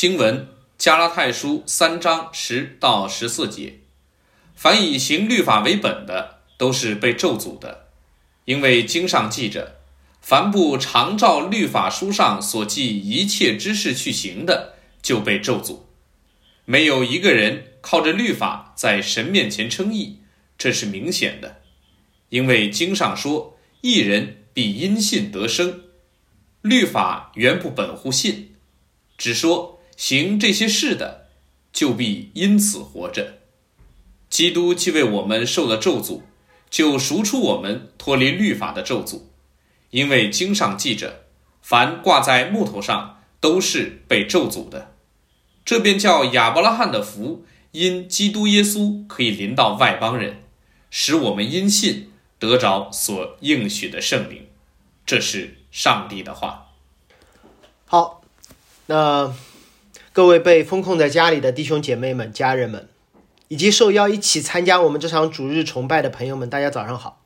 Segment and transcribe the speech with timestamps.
[0.00, 0.46] 经文：
[0.78, 3.80] 加拉太书三章十到十四节。
[4.54, 7.88] 凡以行律法为本的，都是被咒诅的，
[8.44, 9.80] 因为经上记着：
[10.20, 15.80] 凡不常照律法书上所记一切之事去行的，就被咒诅。
[16.64, 20.20] 没有一个人靠着律法在神面前称义，
[20.56, 21.62] 这是明显的，
[22.28, 25.80] 因为经上说：一人必因信得生。
[26.62, 28.54] 律法原不本乎信，
[29.16, 31.26] 只说行这些事的，
[31.72, 33.38] 就必因此活着。
[34.30, 36.22] 基督既为我们受了咒诅，
[36.70, 39.22] 就赎出我们脱离律法的咒诅，
[39.90, 41.24] 因为经上记着，
[41.60, 44.94] 凡挂在木头上都是被咒诅的。
[45.64, 50.44] 这便叫亚伯拉罕的福因基督耶稣可以临到外邦人，
[50.90, 54.46] 使我们因信得着所应许的圣灵。
[55.04, 56.68] 这是上帝的话。
[57.84, 58.22] 好，
[58.86, 59.34] 那
[60.18, 62.88] 各位被封控在家里的弟兄姐妹们、家人们。
[63.46, 67.24] 以及受邀一起参加我们这场主日崇拜的朋友们，大家早上好。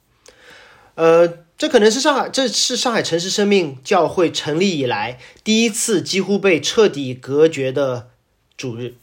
[0.97, 8.11] 呃，这可能是上海，这是上海城市生命教会成立以来第一次几乎被彻底隔绝的
[8.58, 8.97] 主日。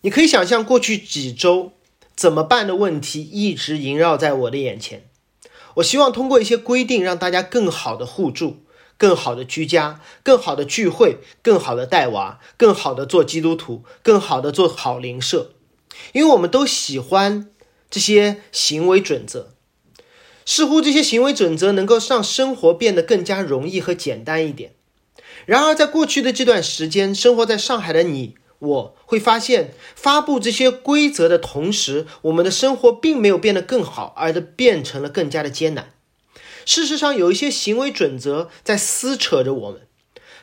[0.00, 1.72] 你可以想象，过去几周
[2.16, 5.04] 怎么办的问题一直萦绕在我的眼前。
[5.74, 8.62] 我希望通过一些规定，让大家更好的互助，
[8.98, 15.52] 更好的居家，更好的聚会，更好的带娃，更好的做基督徒，更好的做好邻舍。
[16.12, 17.48] 因为我们都喜欢
[17.90, 19.50] 这些行为准则，
[20.44, 24.72] 似乎这些行为准则能够让生活变得更加容易和简单一点。
[25.44, 35.92] 然而，在过去的这段时间，生活在上海的你，我会发现，发布这些规则的同时，我们的生活并没有变得更好，而是变成了更加的艰难。
[36.66, 39.80] 事实上，有一些行为准则在撕扯着我们，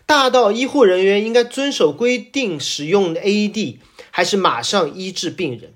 [0.08, 3.78] 大到医护人员应该遵守规定使用 AED。
[4.16, 5.74] 还是马上医治病人，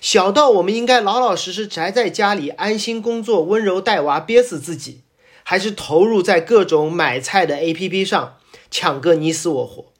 [0.00, 5.00] 小到我们应该老老实实宅在家里安心工作，温柔带娃，憋死自己；
[5.42, 8.38] 还是投入在各种买菜的 APP 上
[8.70, 9.92] 抢个你死我活，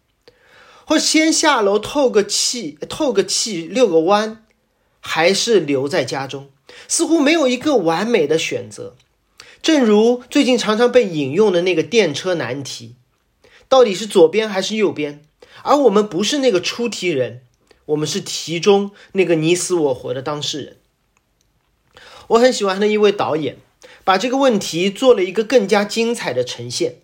[0.85, 4.45] 或先下楼透个气，透个气，遛个弯，
[5.01, 6.49] 还是留在家中？
[6.87, 8.95] 似乎没有一个完美的选择。
[9.63, 12.95] 正如最近常常被引用的那个电车难题，
[13.69, 15.23] 到底是左边还是右边？
[15.63, 17.43] 而我们不是那个出题人。
[17.87, 20.77] 我们是题中那个你死我活的当事人。
[22.29, 23.57] 我很喜欢的一位导演，
[24.05, 26.99] 把这个问题做了一个更加精彩的呈现。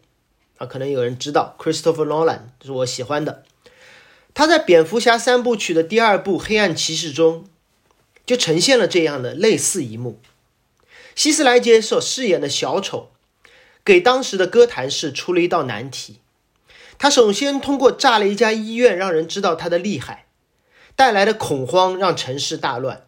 [0.59, 3.43] 啊，可能有人知道 Christopher Nolan，是我喜欢的。
[4.33, 7.47] 他在蝙蝠侠三部曲的第二部《黑暗骑士》中，
[8.25, 10.21] 就呈现了这样的类似一幕。
[11.17, 13.09] 希斯莱杰所饰演的小丑，
[13.83, 16.21] 给当时的哥谭市出了一道难题。
[16.99, 20.27] 他首先通过炸了一家医院，让人知道他的厉害。
[20.95, 23.07] 带来的恐慌让城市大乱，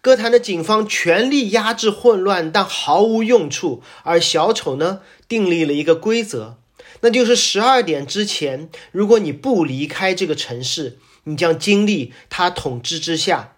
[0.00, 3.82] 哥谭的警方全力压制混乱，但毫无用处。
[4.02, 6.58] 而小丑呢，订立了一个规则，
[7.00, 13.56] 那就是十二点之前，如果你不离开这个城市，你将经历他统治之下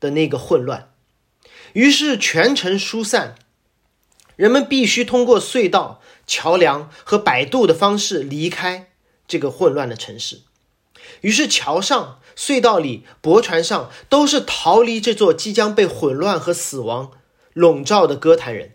[0.00, 0.90] 的那个混乱。
[1.74, 3.36] 于是全城疏散，
[4.34, 8.90] 人们必须通过隧道、桥梁和摆渡的方式离开
[9.28, 10.40] 这个混乱的城市。
[11.20, 12.18] 于是桥上。
[12.36, 17.12] 隧道里、驳船上都是逃离这座即将被混乱和死亡
[17.52, 18.74] 笼罩的歌坛人，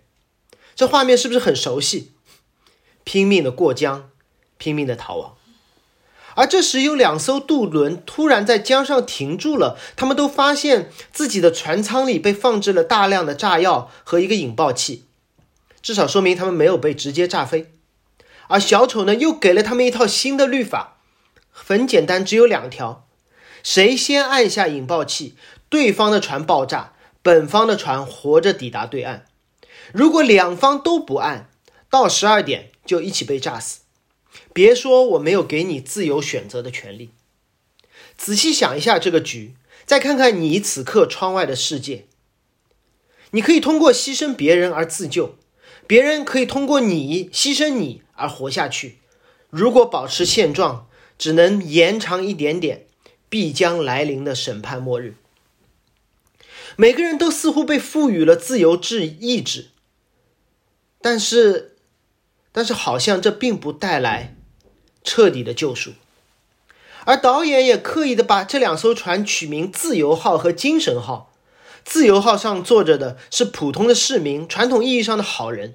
[0.78, 2.14] 这画面是不是很熟悉？
[3.04, 4.10] 拼命的过江，
[4.58, 5.36] 拼命的逃亡。
[6.40, 15.04] 而这时，有两艘渡轮突然在江上停住了，他们都发现自己的船舱里被放置了大量的炸药和一个引爆器，
[15.82, 17.74] 至少说明他们没有被直接炸飞。
[18.48, 21.00] 而小丑呢，又给了他们一套新的律法，
[21.52, 23.06] 很简单，只有两条。
[23.62, 25.36] 谁先按下引爆器，
[25.68, 29.26] 对方的船爆炸，本方的船活着抵达对岸。
[29.92, 31.50] 如果两方都不按，
[31.90, 33.82] 到十二点就一起被炸死。
[34.60, 37.12] 别说我没有给你自由选择的权利。
[38.18, 39.56] 仔细想一下这个局，
[39.86, 42.08] 再看看你此刻窗外的世界。
[43.32, 45.38] 你可以通过牺牲别人而自救，
[45.88, 48.98] 别人可以通过你牺牲你而活下去。
[49.50, 52.88] 如果保持现状，只能延长一点点。
[53.30, 55.16] 必将来临的审判末日，
[56.76, 59.70] 每个人都似乎被赋予了自由制意志，
[61.00, 61.78] 但是，
[62.52, 64.36] 但是好像这并不带来
[65.04, 65.92] 彻底的救赎。
[67.06, 71.34] 而导演也刻意的把这两艘船取名“自由号”和“精神号”。
[71.86, 75.72] 自由号上坐着的是普通的市民，传统意义上的好人；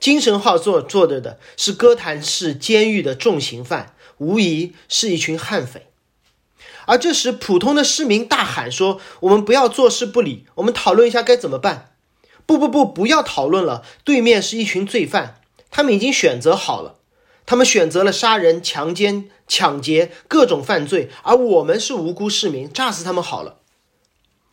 [0.00, 5.86] 精神号坐坐着的是哥谭市监狱的重刑犯，无疑是一群悍匪。
[6.86, 11.92] 而这时，普通的市民大喊说：“我们不要坐视不理，我们讨论一下该怎么办。”
[12.46, 13.84] 不不不，不要讨论了。
[14.04, 16.96] 对面是一群罪犯，他们已经选择好了，
[17.46, 23.60] 他们选择了杀人、强奸、抢劫各种犯罪，而我们是无辜市民，炸死他们好了。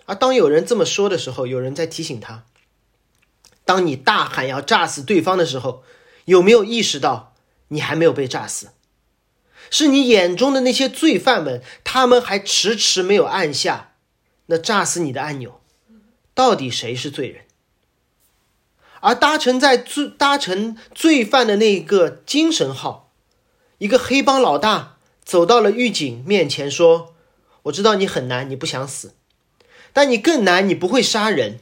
[0.06, 2.46] 而当有人这么说的时候，有人在提醒他：
[3.66, 5.84] 当你大喊要炸死对方的时候，
[6.26, 7.34] 有没有意识到
[7.70, 8.70] 你还没有被炸死？
[9.72, 13.94] 是你眼中的那些罪犯们，他们还迟迟没有按下
[14.46, 15.62] 那炸死你的按钮。
[16.36, 17.43] 到底谁是罪人？
[19.06, 23.12] 而搭乘在罪搭乘罪犯的那一个精神号，
[23.78, 24.96] 一个黑帮老大
[25.26, 27.14] 走到了狱警面前说
[27.64, 29.14] ：“我知道你很难，你不想死，
[29.92, 31.60] 但你更难，你不会杀人，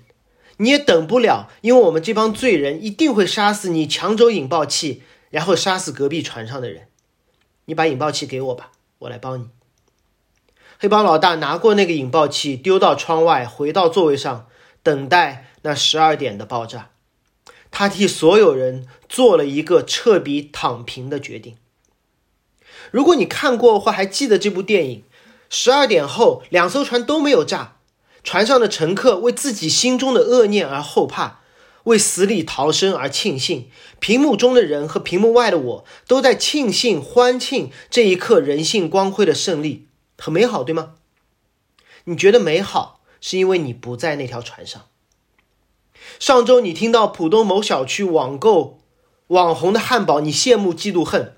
[0.57, 5.01] 你也等不了，因为我们这帮罪人一定会杀死你，抢走引爆器，
[5.31, 6.89] 然后杀死隔壁船上的人。”
[7.65, 9.47] 你把引爆器给我吧，我来帮你。
[10.77, 14.47] 黑帮老大拿过那个引爆器，丢到窗外，回到座位上，
[14.83, 16.89] 等待那十二点的爆炸。
[17.71, 21.55] 他替所有人做了一个彻底躺平的决定。
[22.91, 25.03] 如果你看过或还记得这部电影，
[25.49, 27.77] 十二点后两艘船都没有炸，
[28.23, 31.39] 船上的乘客为自己心中的恶念而后怕。
[31.85, 33.67] 为死里逃生而庆幸，
[33.99, 39.87] 屏幕中的人和屏幕外的我都在庆幸欢庆这一刻人性光辉的胜利，
[40.19, 40.93] 很美好，对吗？
[42.03, 44.89] 你觉得美好，是因为你不在那条船上。
[46.19, 48.79] 上周你听到浦东某小区网购
[49.27, 51.33] 网红的汉堡，你羡慕嫉妒恨；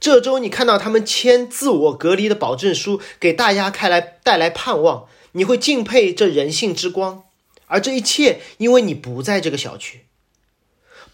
[0.00, 7.24] 这周你看到他们签自我隔离的保证书，给大家开来带来盼望，你会敬佩这人性之光。
[7.66, 10.04] 而这一切，因为你不在这个小区。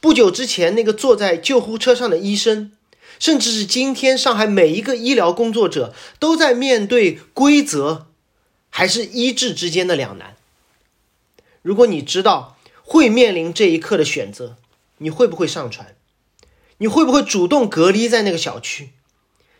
[0.00, 2.72] 不久之前，那个坐在救护车上的医生，
[3.18, 8.08] 甚至是今天上海每一个医疗工作者，都在面对规则
[8.68, 10.36] 还是医治之间的两难。
[11.62, 12.56] 如果你知道
[12.92, 14.56] 会面临这一刻的选择，
[14.98, 15.94] 你会不会上船？
[16.78, 18.90] 你会不会主动隔离在那个小区？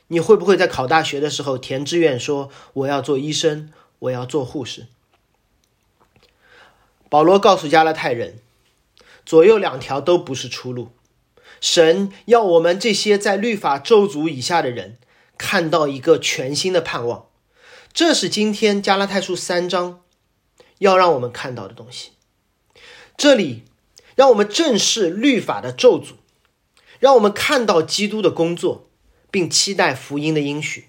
[0.09, 4.89] 你会不会在考大学的时候填志愿说我要做医生，我要做护士？
[7.09, 8.41] 保罗告诉加拉太人，
[9.25, 10.91] 左右两条都不是出路。
[11.61, 14.99] 神要我们这些在律法咒诅以下的人
[15.39, 17.27] 看到一个全新的盼望，
[17.93, 20.01] 这是今天加拉太书三章
[20.79, 22.11] 要让我们看到的东西。
[23.21, 23.65] 这里
[24.17, 26.13] 让我们正视律法的咒诅，
[26.99, 28.89] 让我们看到基督的工作，
[29.31, 30.87] 并期待福音的应许。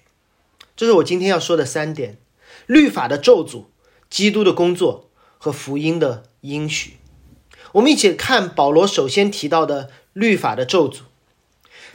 [0.74, 2.16] 这是我今天要说的三点：
[2.64, 3.64] 律法的咒诅，
[4.08, 5.10] 基督的工作。
[5.36, 6.98] 和福音的应许，
[7.72, 11.00] 我们一起看保罗首先提到的律法的咒诅。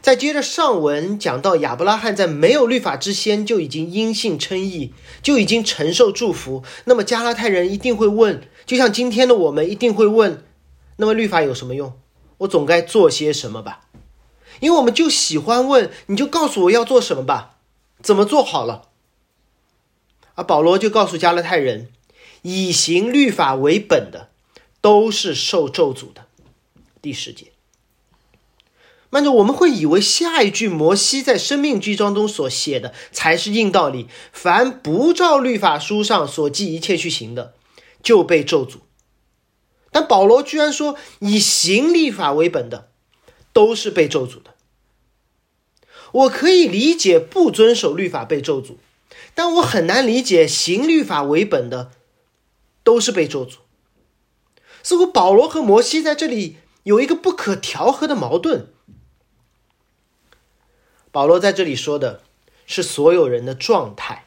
[0.01, 4.93] 再接着上文讲到亚伯拉罕在没有律法之先就已经因信称义，
[5.23, 6.61] 就已经承受祝福。
[6.83, 10.43] 那么加拉太人一定会问，就像今天的我们一定会问：
[10.97, 11.97] 那么律法有什么用？
[12.39, 13.87] 我总该做些什么吧？
[14.59, 17.55] 因为我们就喜欢问，你就告诉我要做什么吧，
[18.03, 18.89] 怎么做好了？
[20.35, 21.87] 而保罗就告诉加勒泰人。
[22.43, 24.29] 以行律法为本的，
[24.79, 26.27] 都是受咒诅的。
[27.01, 27.47] 第十节，
[29.09, 37.55] 慢着，我们会以为下一句摩西在生命记章中所写的才是硬道理：凡不照律法书上所记一切去行的，
[38.01, 38.79] 就被咒诅。
[39.91, 42.91] 但保罗居然说，以行律法为本的，
[43.53, 44.55] 都是被咒诅的。
[46.11, 48.77] 我可以理解不遵守律法被咒诅，
[49.35, 51.91] 但我很难理解行律法为本的。
[52.83, 53.55] 都是被咒诅。
[54.81, 58.71] 似乎保罗和摩西在这里有一个不可调和的矛盾。
[61.11, 62.23] 保罗在这里说的
[62.65, 64.26] 是所有人的状态，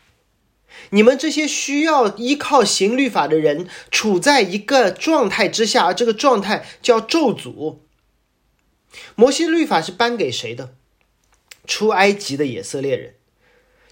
[0.91, 7.79] 你们这些需要依靠行律法的人，处在一个状态之下，而这个状态叫咒诅。
[9.15, 10.75] 摩西律法是颁给谁的？
[11.67, 13.15] 出埃及的以色列人。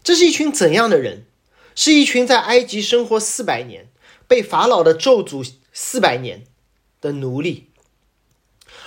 [0.02, 1.26] 这是一群怎样的人？
[1.74, 3.88] 是一群在埃及生活四百年。
[4.26, 6.44] 被法老的咒诅四百年
[7.00, 7.70] 的奴隶，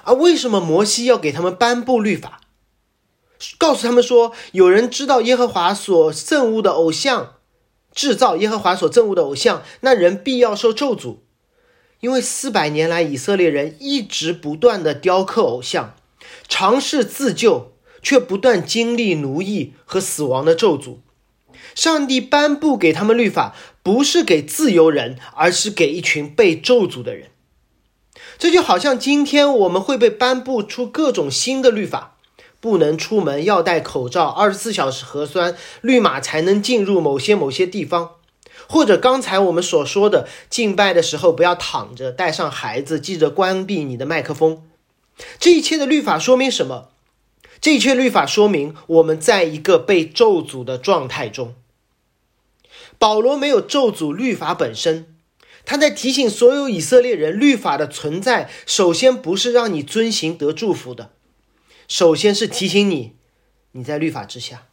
[0.04, 2.42] 而为什么摩西要给他们颁布律法，
[3.58, 7.38] 告诉他们说，有人知道耶和华所憎恶的偶像，
[7.94, 11.18] 制造耶和华所憎恶的偶像，那人必要受咒诅，
[12.00, 15.96] 因为四百年来以色列人一直不断的雕刻偶像，
[16.48, 20.98] 尝试自救，却不断经历奴役和死亡的咒诅。
[21.76, 27.30] 上帝颁布给他们律法，不是给自由人，而是给一群被咒诅的人。
[28.38, 32.11] 这就好像今天我们会被颁布出各种新的律法，
[32.62, 38.12] 不能出门，要戴口罩，二十四小时核酸，绿码才能进入某些某些地方。
[38.70, 44.64] 或者刚才我们所说的，敬拜的时候不要躺着，带上孩子，记着关闭你的麦克风。
[45.40, 46.90] 这一切的律法说明什么？
[47.60, 51.54] 这一切律法说明我们在一个被咒诅的状态中。
[52.98, 55.16] 保罗没有咒诅律法本身，
[55.66, 61.10] 他在提醒所有以色列人，律法的存在首先不是让你遵行得祝福的，
[61.92, 63.18] 首先是提醒你
[63.74, 64.64] 你在律法之下。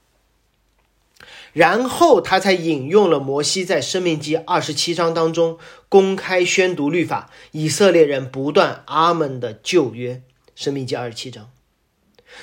[1.53, 5.59] 然后他才引用了摩西在《生命记》二十七章当中
[5.89, 10.15] 公开宣读律法，以色列人不断阿门的旧约，
[10.55, 11.51] 《生命记》二十七章。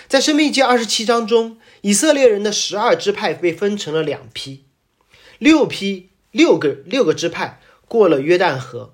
[0.09, 4.65] 在《生命记》二十七章中，以色列人的十二支派被分成了两批，
[5.39, 8.93] 六批六个六个支派过了约旦河，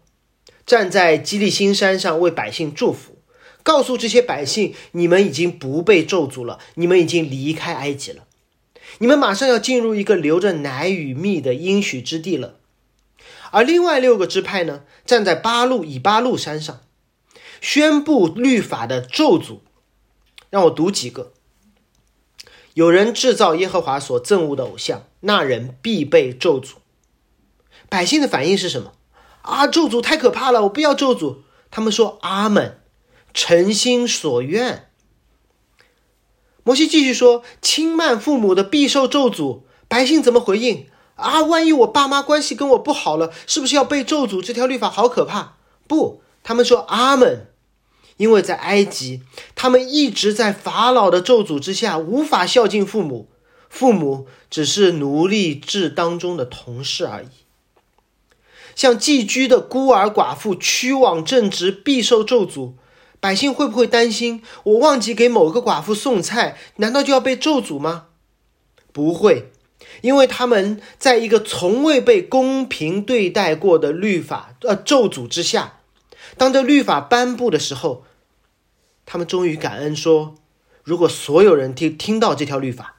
[0.64, 3.18] 站在基利新山上为百姓祝福，
[3.63, 8.25] 告诉这些百姓：你们已经不被咒诅了，你们已经离开埃及了。
[9.00, 12.56] 你们马上要进入一个流着奶与蜜的应许之地了，
[13.51, 16.82] 而另外六个支派呢，站在八路以八路山上，
[17.62, 19.60] 宣布律法的咒诅。
[20.50, 21.32] 让我读几个：
[22.74, 26.74] 有人制造耶和华所憎恶的偶像，那人必被咒诅。
[27.88, 28.94] 百姓的反应是什么？
[29.44, 31.38] 啊，咒诅太可怕了，我不要咒诅。
[31.72, 32.81] 他们说阿门，
[33.34, 34.88] 诚心所愿。
[36.64, 40.86] 摩西继续说：“轻慢父母的必受咒诅。”百姓怎么回应？
[41.16, 44.42] 啊，万一我爸妈关系跟我不好了，是不是要被咒诅？
[44.42, 45.58] 这条律法好可怕！
[45.88, 47.48] 不，他们说阿门，
[48.18, 49.22] 因为在埃及，
[49.54, 53.28] 他们一直在法老的咒诅之下，无法孝敬父母，
[53.70, 57.28] 父母只是奴隶制当中的同事而已。
[58.76, 62.74] 像寄居的孤儿寡妇，屈枉正直，必受咒诅。
[63.22, 68.08] 百姓会不会担心我忘记给某个寡妇送菜，难道就要被咒诅吗？
[68.92, 69.51] 不会，
[70.01, 75.78] 因为他们在一个从未被公平对待过的律法呃咒诅之下。
[76.36, 78.04] 当这律法颁布的时候，
[79.06, 80.36] 他们终于感恩说
[80.84, 82.96] ：“如果所有人听听到这条律法，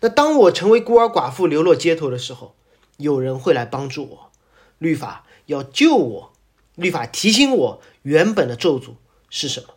[0.00, 2.54] 那当我成为孤儿寡妇流落街头的时候，
[2.98, 4.30] 有人会来帮助我。
[4.78, 6.32] 律法要救我，
[6.76, 8.94] 律法提醒我原本的咒诅。”
[9.34, 9.68] 是什么？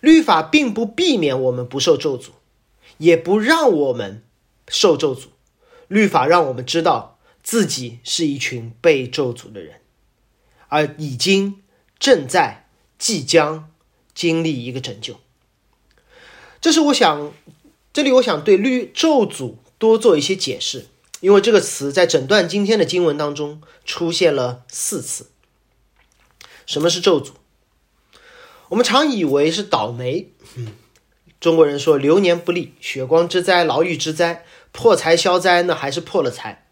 [0.00, 2.32] 律法并不避免我们不受咒诅，
[2.98, 4.22] 也不让我们
[4.68, 5.28] 受咒诅。
[5.88, 9.80] 律法让我们知道自己是一群被咒诅的人，
[10.68, 11.62] 而已经
[11.98, 13.70] 正在即将
[14.14, 15.18] 经历一个拯救。
[16.60, 17.32] 这是我想，
[17.92, 20.88] 这里我想对律咒诅多做一些解释，
[21.20, 25.30] 因为这个词在整段今天的经文当中出现了四次。
[26.66, 27.32] 什么是咒诅？
[28.72, 30.32] 我们常以为是倒霉，
[31.38, 36.66] 中国人说流年不利、血光之灾、牢狱之灾、破财消灾，呢还是破了财。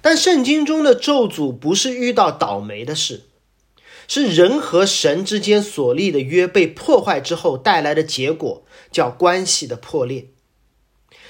[0.00, 3.24] 但圣经中的咒诅不是遇到倒霉的事，
[4.06, 10.28] 是人和神之间所立的约被破坏之后带来的结果，叫关系的破裂。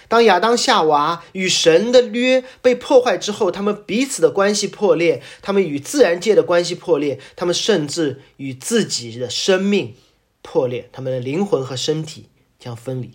[0.08, 9.94] 当亚当夏娃与神的约被破坏之后，他们彼此的关系破裂，他们与自然界的关系破裂，他们甚至与自己的生命
[10.40, 13.12] 破裂，他们的灵魂和身体将分离。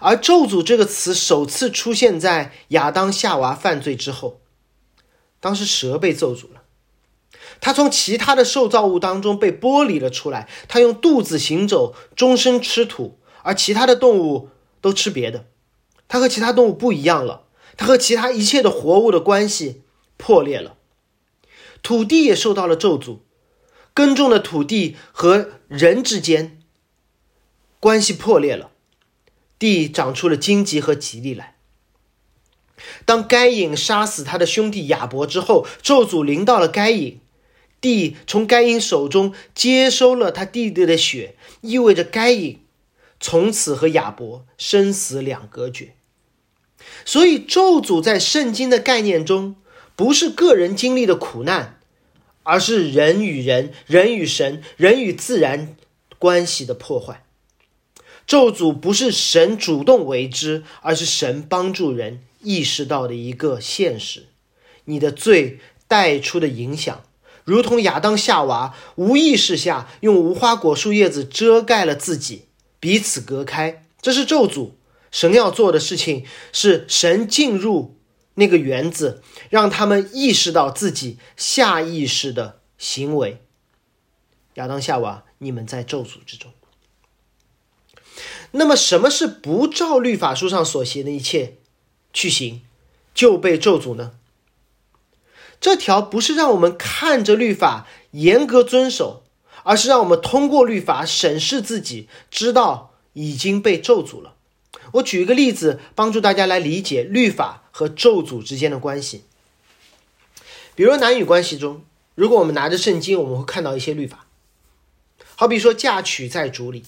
[0.00, 4.40] 而咒诅这个词首次出现在亚当夏娃犯罪之后，
[5.38, 6.62] 当时蛇被咒诅了，
[7.60, 14.48] 他从其他的受造物当中被剥离了出来，他用肚子行走，终身吃土，而其他的动物
[14.80, 15.46] 都吃别的。
[16.12, 17.46] 它和其他动物不一样了，
[17.78, 19.80] 它和其他一切的活物的关系
[20.18, 20.76] 破裂了，
[21.82, 23.20] 土地也受到了咒诅，
[23.94, 26.60] 耕种的土地和人之间
[27.80, 28.72] 关系破裂了，
[29.58, 31.56] 地长出了荆棘和吉利来。
[33.06, 37.20] 当该隐杀死他的兄弟亚伯之后，咒诅临到了该隐，
[37.80, 42.62] 地从该隐手中接收了他弟弟的血，意味着该隐
[43.18, 45.94] 从此和亚伯生死两隔绝。
[47.04, 49.56] 所以，咒诅在圣经的概念中，
[49.96, 51.80] 不是个人经历的苦难，
[52.42, 55.76] 而是人与人、人与神、人与自然
[56.18, 57.24] 关系的破坏。
[58.26, 64.26] 咒诅不是神主动为之，而是神帮助人意识到的一个现实。
[64.84, 65.58] 你的罪
[65.88, 67.02] 带出的影响，
[67.44, 72.46] 如同亚当夏娃无意识下用无花果树叶子遮盖了自己，
[72.78, 74.70] 彼此隔开，这是咒诅。
[75.12, 77.98] 神要做的事情是，神进入
[78.34, 83.42] 那个园子，让他们意识到自己下意识的行为，
[84.54, 86.50] 亚当夏娃，你们在咒诅之中。
[88.52, 91.58] 那么，什么是不照律法书上所写的一切
[92.12, 92.62] 去行，
[93.14, 94.12] 就被咒诅呢？
[95.60, 99.22] 这条不是让我们看着律法严格遵守，
[99.62, 104.36] 而是让我们通过律法审视自己，知道已经被咒诅了。
[104.92, 109.24] 我举一个例子，帮助大家来理解律法和咒诅之间的关系。
[110.74, 111.84] 比如男女关系中，
[112.14, 114.26] 如果我们拿着圣经，我们会看到一些律法，
[115.34, 116.84] 好比说嫁娶在主里。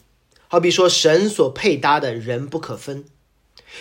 [0.46, 3.04] 好比说，神所配搭的人不可分。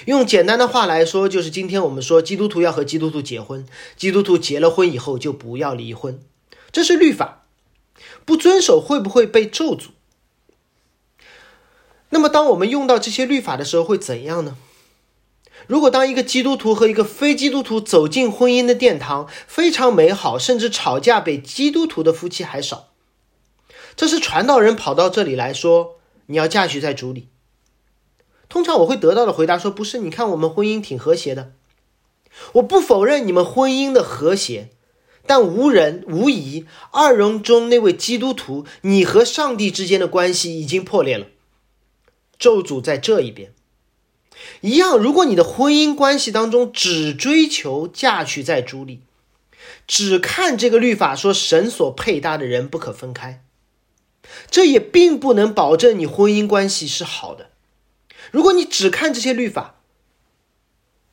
[0.06, 6.20] 用简单的话来说，就是今天我们说基督徒要和基督徒结婚，基督徒结了婚以后就不要离婚，
[6.72, 7.44] 这是律法。
[8.26, 9.90] 不遵守会不会被咒诅？
[12.14, 14.56] 那么，当我们用到这些律法的时候，会怎样呢？
[15.66, 22.90] 如果当一个基督徒和一个非基督徒走进婚姻的殿堂，非常美好，甚至吵架比基督徒的夫妻还少，
[23.96, 25.96] 这是传道人跑到这里来说。
[26.28, 27.30] 你要嫁娶在主里，
[28.48, 31.54] 通常我会得到的回答说：“不是，你看我们婚姻挺和谐的。”
[32.54, 34.70] 我不否认你们婚姻的和谐，
[35.26, 41.26] 但无人无疑，二人中那位基督徒，你和上帝之间的关系已经破裂了。
[42.44, 43.54] 咒诅在这一边，
[44.60, 44.98] 一样。
[44.98, 49.00] 如果你的婚姻关系当中只追求嫁娶在主里，
[49.88, 53.46] 只看这个律法说神所配搭的人不可分开。
[54.52, 57.52] 这也并不能保证你婚姻关系是好的。
[58.30, 59.76] 如果你只看这些律法，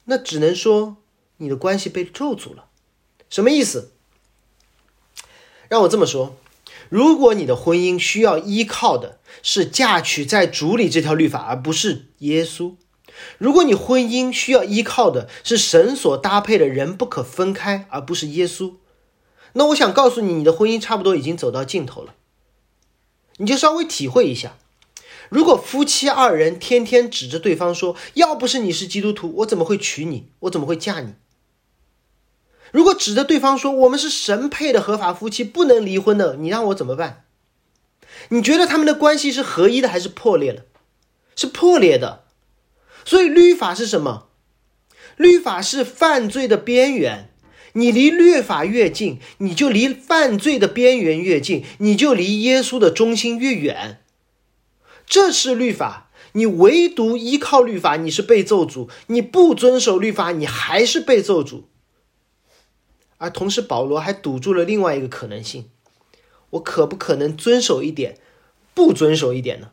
[0.06, 0.96] 那只能说
[1.36, 2.66] 你的关系被咒诅了。
[3.28, 3.92] 什么意思？
[5.68, 6.36] 让我这么说：
[6.90, 12.74] 如果你的婚姻需要依靠的是嫁娶在主里这条律法，而不是耶稣；
[13.38, 18.74] 如果你婚姻需要依靠的是神所搭配的人不可分开，而不是耶稣，
[19.52, 22.14] 那我想告诉你，你的婚姻差不多已经走到尽头了。
[23.36, 24.56] 你就稍微体会一下，
[25.28, 30.26] 如果夫妻二人天天指着对方说：“要不是你是基督徒，我怎么会娶你？
[30.40, 31.14] 我怎么会嫁你？”
[32.72, 37.24] 如果指着对方说：“我们是神配的合法夫妻，不能离婚的，你让我怎么办？”
[38.30, 40.66] 你觉得他们的关系是合一的还是破裂的？
[41.34, 42.24] 是破裂的。
[43.04, 44.28] 所以律法是什么？
[45.16, 47.30] 律法是犯罪的边缘。
[47.74, 54.00] 你离律法越近，你就离犯罪的边缘越近，你就离耶稣的中心越远。
[55.06, 56.10] 这是律法。
[56.32, 61.62] 你唯独依靠律法，你是被咒诅；你不遵守律法，你还是被咒诅。
[63.20, 65.68] 而同时，保罗还堵住了另外一个可能性：
[66.48, 68.18] 我可不可能遵守一点，
[68.72, 69.70] 不遵守一点呢？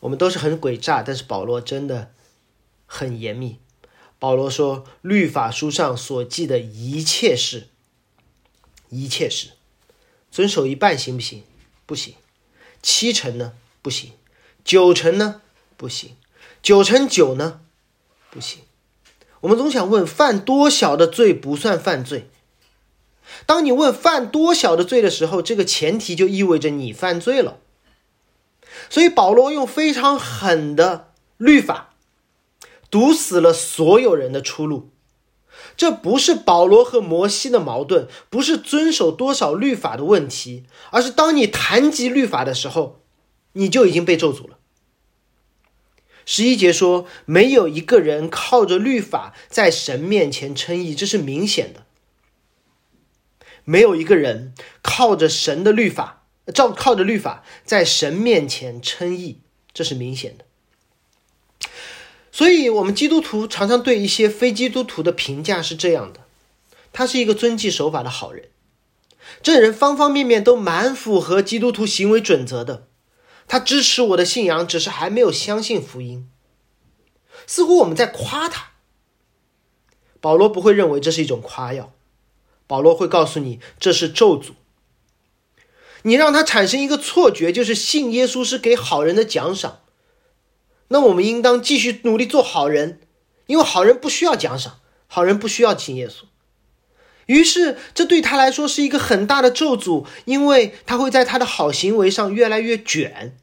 [0.00, 2.12] 我们都是很诡诈，但是保罗真的
[2.84, 3.60] 很严密。
[4.18, 7.68] 保罗说：“律法书上所记的一切事，
[8.88, 9.50] 一切事，
[10.32, 11.44] 遵守一半行不行？
[11.86, 12.14] 不行。
[12.82, 13.52] 七成呢？
[13.82, 14.12] 不行。
[14.64, 15.42] 九成呢？
[15.76, 16.16] 不行。
[16.60, 17.60] 九成九呢？
[18.30, 18.65] 不行。
[19.46, 22.28] 我们总想问：犯多小的罪不算犯罪？
[23.46, 27.58] 当你问犯多小的罪的时候，这个前提就意味着你犯罪了。
[28.90, 31.90] 所以保罗用非常狠的律法。”
[32.88, 34.90] 堵死了所有人的出路，
[35.76, 43.00] 这不是保罗和摩西的矛盾，不是遵守多少律法的问题，而是当你谈及律法的时候，
[43.54, 44.55] 你就已经被咒诅了。
[46.26, 51.86] 十一节说，没有一个人靠着律法在神面前称义，这是明显的。
[53.64, 59.40] 没有一个人靠着神的律法，照靠着律法在神面前称义，
[59.72, 60.44] 这是明显的。
[62.32, 66.20] 所以，我们基督徒常常对一些非基督徒的评价是这样的：
[66.92, 68.50] 他是一个遵纪守法的好人，
[69.42, 72.88] 这人方方面面都蛮符合基督徒行为准则的。
[73.48, 76.28] 他支持我的信仰，只是还没有相信福音。
[77.46, 78.72] 似乎我们在夸他。
[80.20, 81.92] 保罗不会认为这是一种夸耀，
[82.66, 84.52] 保罗会告诉你这是咒诅。
[86.02, 89.80] 你让他产生一个错觉，就是信耶稣是给好人的奖赏。
[90.88, 93.00] 那我们应当继续努力做好人，
[93.46, 96.24] 因为好人不需要奖赏，好人不需要信耶稣。
[97.26, 103.36] 于是，这对他来说是一个很大的咒诅，因为他会在他的好行为上越来越卷。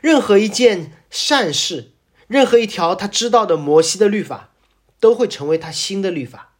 [0.00, 1.92] 任何一件善事，
[2.26, 4.50] 任何一条他知道的摩西的律法，
[4.98, 6.54] 都会成为他新的律法，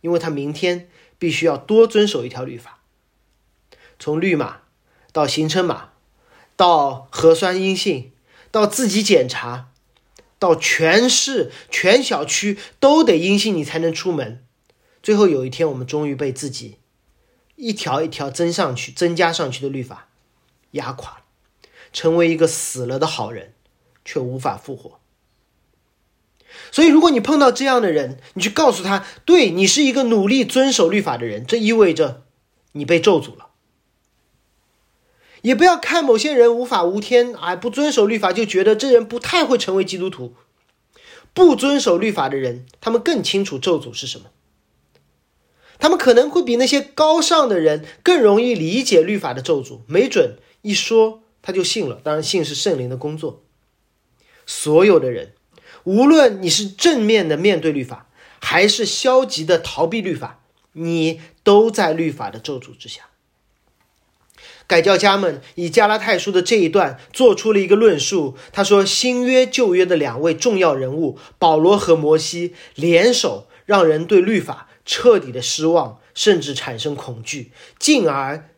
[0.00, 2.80] 因为他明天必须要多遵守一条律法。
[3.98, 4.58] 从绿码
[5.12, 5.90] 到行程码，
[6.56, 8.12] 到核酸阴性。
[8.52, 9.68] 到自己检查，
[10.38, 14.45] 到全市全小区都得阴性，你才能出门。
[15.06, 16.78] 最后有一天，我们终于被自己
[17.54, 20.08] 一条一条增上去、增加上去的律法
[20.72, 21.22] 压垮了，
[21.92, 23.54] 成为一个死了的好人，
[24.04, 24.98] 却无法复活。
[26.72, 32.24] 所以，如果你碰到这样的人，你去告诉他，对你是一个努力遵守律法的人，这意味着
[32.72, 33.50] 你被咒诅了。
[35.42, 40.34] 也不要看某些人无法无天，哎，不遵守律法就觉得这人不太会成为基督徒。
[41.32, 44.30] 不遵守律法的人，他们更清楚咒诅是什么。
[45.78, 52.00] 他们可能会比那些高尚的人更容易理解律法的咒诅，没准一说他就信了。
[52.02, 53.42] 当然，信是圣灵的工作。
[54.46, 55.32] 所有的人。
[55.84, 58.08] 无论你是正面的面对律法，
[58.40, 63.02] 还是消极的逃避律法，你都在律法的咒诅之下。
[64.66, 68.36] 改教家们以加拉太书的这一段做出了一个论述。
[68.50, 78.48] 他说，新约旧约的两位重要人物保罗和摩西联手，让人对律法彻底的失望，甚至产生恐惧，进而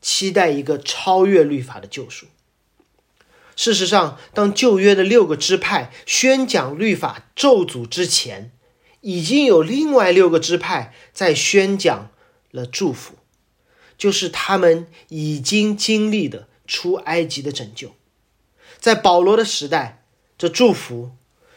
[0.00, 2.26] 期待一个超越律法的救赎。
[3.56, 8.52] 事实上，当旧约的六个支派宣讲律法咒诅之前，
[9.00, 12.10] 已经有另外六个支派在宣讲
[12.52, 13.14] 了祝福，
[13.96, 17.96] 就是他们已经经历的出埃及的拯救。
[18.78, 20.04] 在保罗的时代，
[20.36, 21.10] 这祝福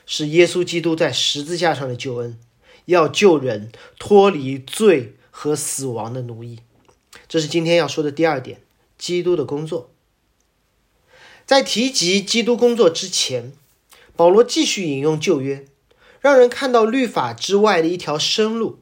[0.08, 2.40] 是耶稣基督在十字架上的救恩，
[2.86, 6.60] 要救人脱离罪和死亡的奴役。
[7.28, 8.62] 这是今天要说的第二点：
[8.98, 9.90] 基督的工作。
[11.46, 13.52] 在提及基督工作之前，
[14.16, 15.66] 保罗继续引用旧约，
[16.20, 18.80] 让人看到律法之外的一条生路。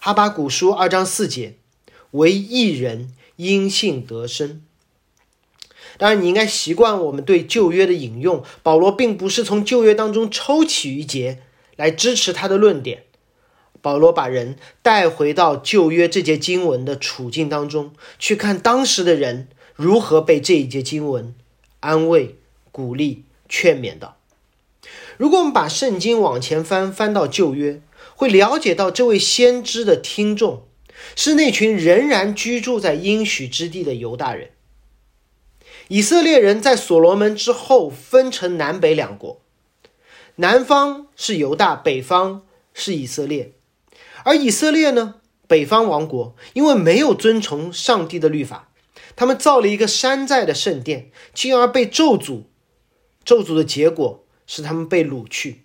[0.00, 1.56] 哈巴古书二章四节
[2.12, 4.62] ：“为一人因信得生。”
[5.96, 8.42] 当然，你应该习惯我们对旧约的引用。
[8.64, 11.42] 保罗并不是从旧约当中抽取一节
[11.76, 13.04] 来支持他的论点。
[13.84, 21.34] 保罗把人带回到旧约这节经文的处境当中，去看当时的人如何被这一节经文。
[21.80, 22.38] 安慰、
[22.72, 24.14] 鼓励、劝勉的。
[25.18, 27.82] 如果我们把圣经往前翻，翻到旧约，
[28.16, 30.66] 会了解到这位先知的听众
[31.14, 34.52] 是那群仍然居住在应许之地的犹大人。
[35.88, 39.42] 以色列人在所罗门之后分成南北两国，
[40.36, 43.52] 南方是犹大，北方是以色列。
[44.22, 45.16] 而以色列呢，
[45.48, 48.70] 北方王国因为没有遵从上帝的律法。
[49.16, 52.44] 他们造了一个山寨的圣殿，进而被咒诅。
[53.24, 55.62] 咒诅的结果是他们被掳去，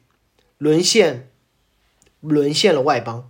[0.57, 1.29] 沦陷，
[2.21, 3.29] 沦陷了外邦。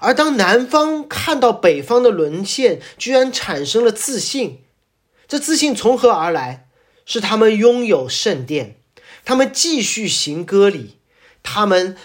[0.00, 4.62] 而当南方看到北方的沦陷，居然产生了自信。
[5.26, 6.68] 这自信从何而来？
[7.06, 8.80] 是他们拥有圣殿，
[9.24, 10.96] 他们继续行割礼，
[11.44, 11.96] 他们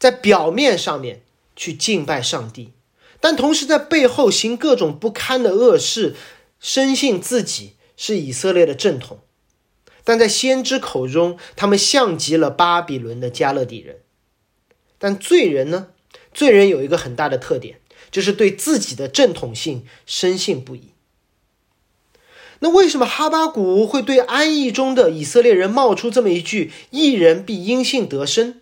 [0.00, 1.22] 在表面上面
[1.54, 2.72] 去敬拜上帝。
[3.20, 6.16] 但同时在背后行各种不堪的恶事，
[6.58, 9.20] 深信自己是以色列的正统，
[10.02, 14.00] 但在先知口中，他们像极了巴比伦的加勒底人。
[14.98, 15.88] 但罪人呢？
[16.32, 20.92] 罪人有一个很大的特点，就是对自己的正统性深信不疑。
[22.60, 28.59] 那为什么哈巴谷会对安逸中的以色列人冒出这么一句“一人必因信得生”？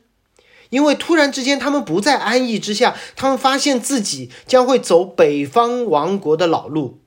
[0.70, 7.00] 因为突然之间，他们不在安逸之下，他们发现自己将会走北方王国的老路。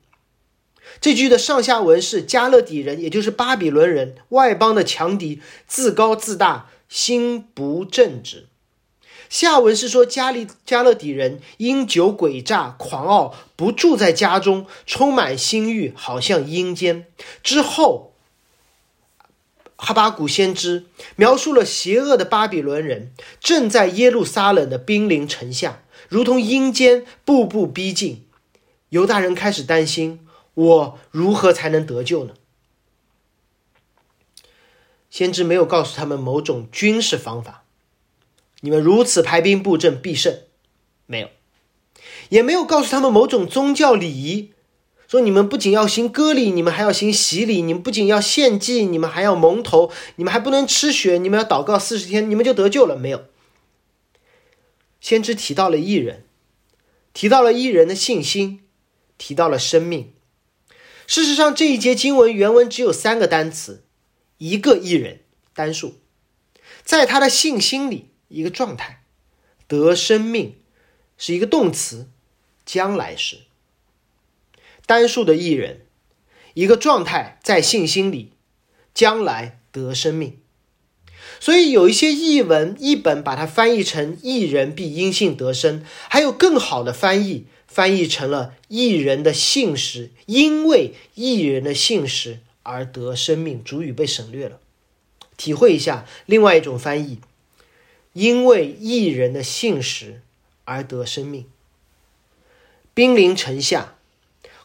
[1.00, 8.48] 这句的上下文是：加勒底人，也就是巴比伦人，外邦的强敌，自高自大，心不正直。
[9.28, 17.06] 下文是说，加利加勒底人因酒诡诈、狂傲，不住在家中，充满心欲，好像阴间。
[17.42, 18.11] 之后。
[19.84, 28.24] 哈巴谷先知描述了邪恶的巴比伦人正在耶路撒冷的兵临城下，如同阴间，步步逼近。
[28.90, 30.20] 犹大人开始担心：
[30.54, 32.34] 我如何才能得救呢？
[35.10, 37.64] 先知没有告诉他们某种军事方法，
[38.60, 40.42] 你们如此排兵布阵必胜，
[41.06, 41.28] 没有，
[42.28, 44.51] 也没有告诉他们某种宗教礼仪。
[45.12, 52.96] 说你们不仅要行割礼，你们还要行洗礼；你们不仅要献祭，你们还要蒙头；你们还不能吃血，你们要祷告四十天，你们就得救了。
[52.96, 53.26] 没有。
[55.02, 56.24] 先知提到了艺人，
[57.12, 58.62] 提到了艺人的信心，
[59.18, 60.14] 提到了生命。
[61.06, 63.84] 事实上，这一节经文原文只有三个单词，
[64.38, 65.20] 一个艺人
[65.52, 65.96] 单数，
[66.82, 69.02] 在他的信心里一个状态，
[69.66, 70.56] 得生命
[71.18, 72.08] 是一个动词，
[72.64, 73.40] 将来时。
[74.92, 75.80] 单数的艺人，
[76.52, 78.32] 一个状态在信心里，
[78.92, 80.36] 将来得生命。
[81.40, 94.60] 所以有一些译文译本把它翻译成“一人必因信得生”，还有更好的翻译，翻译成了“一人的信实因为一人的信实而得生命”，主语被省略了。
[95.38, 97.18] 体会一下另外一种翻译
[98.12, 100.20] ：“因为一人的信实
[100.66, 101.46] 而得生命。”
[102.92, 103.94] 兵临城下，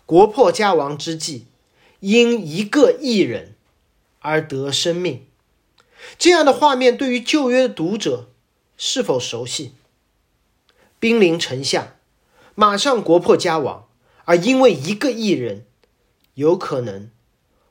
[0.07, 1.45] 国破家亡之际，
[1.99, 3.55] 因一个异人
[4.19, 5.25] 而得生命。
[6.17, 8.29] 这样的画面对于旧约的读者
[8.77, 9.73] 是否熟悉？
[10.97, 11.97] 兵临城下，
[12.55, 13.85] 马上国破家亡，
[14.23, 15.65] 而因为一个艺人，
[16.35, 17.11] 有可能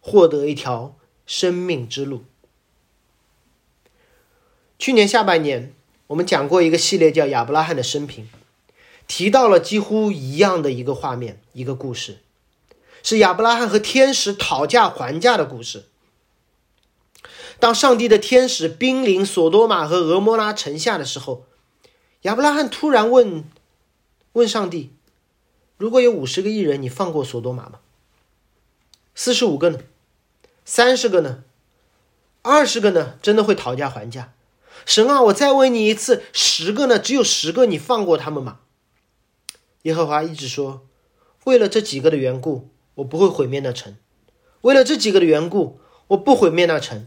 [0.01, 0.95] 获得一条
[1.25, 2.25] 生命之路。
[4.79, 5.73] 去年下半年，
[6.09, 8.29] 我们讲过一个系列叫亚伯拉罕的生平，
[9.07, 12.19] 提到了几乎一样的一个画面，一个故事，
[13.09, 15.85] 是亚伯拉罕和天使讨价还价的故事。
[17.61, 21.47] 当上帝的天使兵临索多玛和俄摩拉城下的时候，
[22.23, 23.45] 亚伯拉罕突然问
[24.35, 24.91] ：“问上帝，
[25.77, 27.79] 如果有五十个艺人，你放过索多玛吗？
[29.15, 29.79] 四十五个呢？
[30.65, 31.45] 三十个呢？
[32.43, 33.21] 二十个呢？
[33.23, 34.33] 真的会讨价还价？
[34.85, 36.99] 神啊，我再问你一次，十个呢？
[36.99, 38.59] 只有十个，你放过他们吗？”
[39.83, 40.85] 耶和华一直说
[41.47, 43.95] ：“为了这几个的缘故，我不会毁灭那城；
[44.61, 47.07] 为了这几个的缘故，我不毁灭那城。”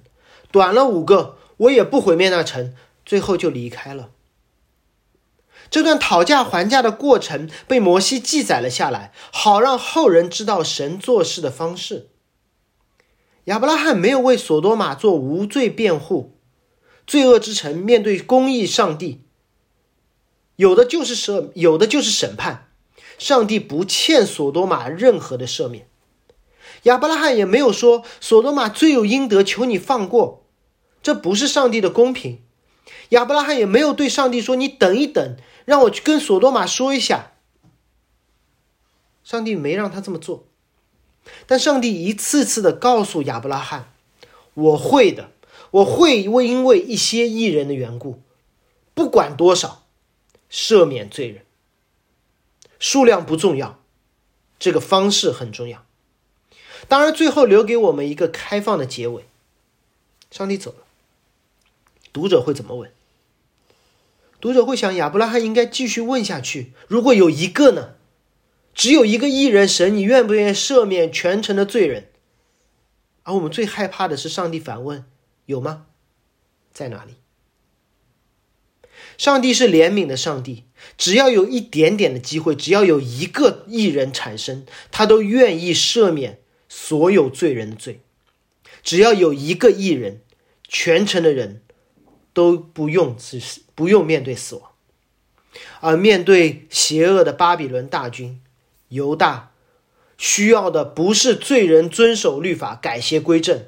[0.52, 2.74] 短了五个，我也不毁灭那城，
[3.06, 4.10] 最后就离开了。
[5.70, 12.10] 这段讨价还价的过程被摩西记载了下来，好让后人知道神做事的方式。
[13.44, 16.36] 亚伯拉罕没有为索多玛做无罪辩护，
[17.06, 19.22] 罪恶之城面对公义上帝，
[20.56, 22.69] 有的就是赦，有的就是审判，
[23.20, 25.88] 上帝不欠索多玛任何的赦免。
[26.84, 30.46] 亚伯拉罕也没有说索多玛罪有应得，求你放过，
[31.04, 32.42] 这不是上帝的公平。
[33.10, 37.34] 亚伯拉罕也没有对上帝说：“你等一等，让我去跟索多玛说一下。”
[39.24, 40.46] 上帝没让他这么做，
[41.46, 43.92] 但上帝一次次的告诉亚伯拉罕
[44.56, 45.32] ：“我会的，
[45.72, 48.22] 我会为因为一些艺人的缘故，
[48.94, 49.84] 不管多少，
[50.50, 51.44] 赦免罪人。
[52.80, 53.80] 数量不重要，
[54.58, 55.86] 这个方式很重要。”
[56.88, 59.26] 当然，最后留给我们一个开放的结尾。
[60.32, 60.78] 上帝走了，
[62.14, 62.92] 读者会怎么问？
[64.40, 66.72] 读者会想：亚伯拉罕应该继续问下去。
[66.88, 67.96] 如果有一个呢？
[68.74, 72.10] 只有一个艺人，神，你愿不愿意赦免全城的罪人？
[73.24, 75.04] 而我们最害怕的是上帝反问：
[75.48, 75.88] 有吗？
[76.72, 77.16] 在哪里？
[79.18, 80.64] 上帝是怜悯的上帝，
[80.98, 86.40] 只要有一点点的机会，只要有一个艺人产生，他都愿意赦免。
[86.72, 88.02] 所有罪人的罪，
[88.84, 90.22] 只要有一个艺人，
[90.68, 91.64] 全城的人
[92.32, 93.40] 都不用死，
[93.74, 94.70] 不用面对死亡。
[95.80, 98.40] 而面对邪恶的巴比伦大军，
[98.90, 99.52] 犹大
[100.16, 103.66] 需要的不是罪人遵守律法、改邪归正，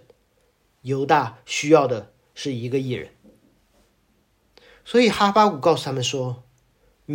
[0.83, 3.09] 犹大需要的是一个艺人。
[4.85, 6.43] 所以哈巴谷告诉他们说：“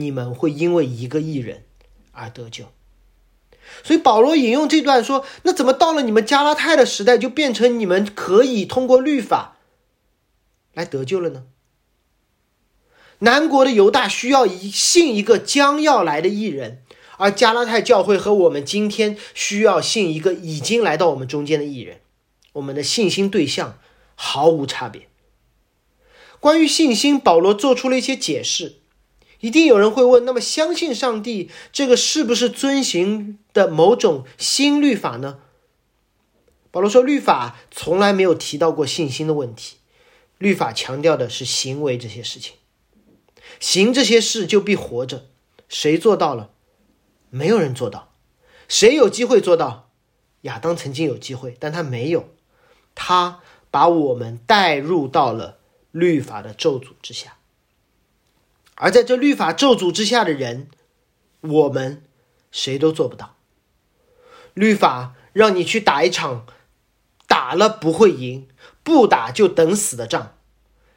[0.01, 1.65] 你们会因为一个艺人
[2.13, 2.67] 而得救。”
[3.83, 9.57] 所以保罗引用这段说：“那怎么到了你们加拉太的时代，就变成你们可以通过律法
[10.73, 11.45] 来得救了呢？”
[13.21, 16.83] 南国的犹大需要一信一个将要来的艺人，
[17.17, 22.01] 而加拉太教会和我们今天需要信一个已经来到我们中间的艺人。
[22.53, 23.79] 我们的信心对象
[24.15, 25.09] 毫无差别。
[26.39, 28.77] 关于信心，保罗做出了一些解释。
[29.41, 35.39] 一定有人会问：那么相信上帝这个是不是遵行的某种新律法呢？
[36.71, 39.77] 保罗说，律法从来没有提到过信心的问题，
[40.39, 42.57] 律法强调的是行为这些事情，
[43.61, 45.27] 行这些事就必活着。
[45.69, 46.51] 谁做到了？
[47.31, 48.13] 没有人做到。
[48.69, 49.91] 谁有机会做到？
[50.43, 52.29] 亚当曾经有机会，但他没有。
[52.95, 55.59] 他把我们带入到了
[55.91, 57.36] 律法的咒诅之下。
[58.77, 60.69] 而在这律法咒诅之下的人，
[61.41, 62.05] 我们
[62.51, 63.37] 谁都做不到。
[64.55, 66.47] 律法让你去打一场
[67.27, 68.49] 打了不会赢、
[68.83, 70.39] 不打就等死的仗。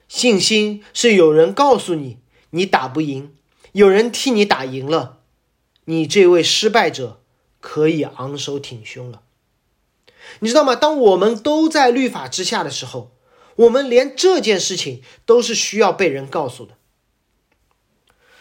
[0.07, 2.19] 信心是有人告诉你
[2.51, 3.35] 你打不赢，
[3.73, 5.19] 有人替你打赢了，
[5.85, 7.21] 你这位失败者
[7.59, 9.21] 可以昂首挺胸了。
[10.39, 10.75] 你知道吗？
[10.75, 13.15] 当我们都在律法之下的时候，
[13.55, 16.75] 我们连这件事情都是需要被人告诉的。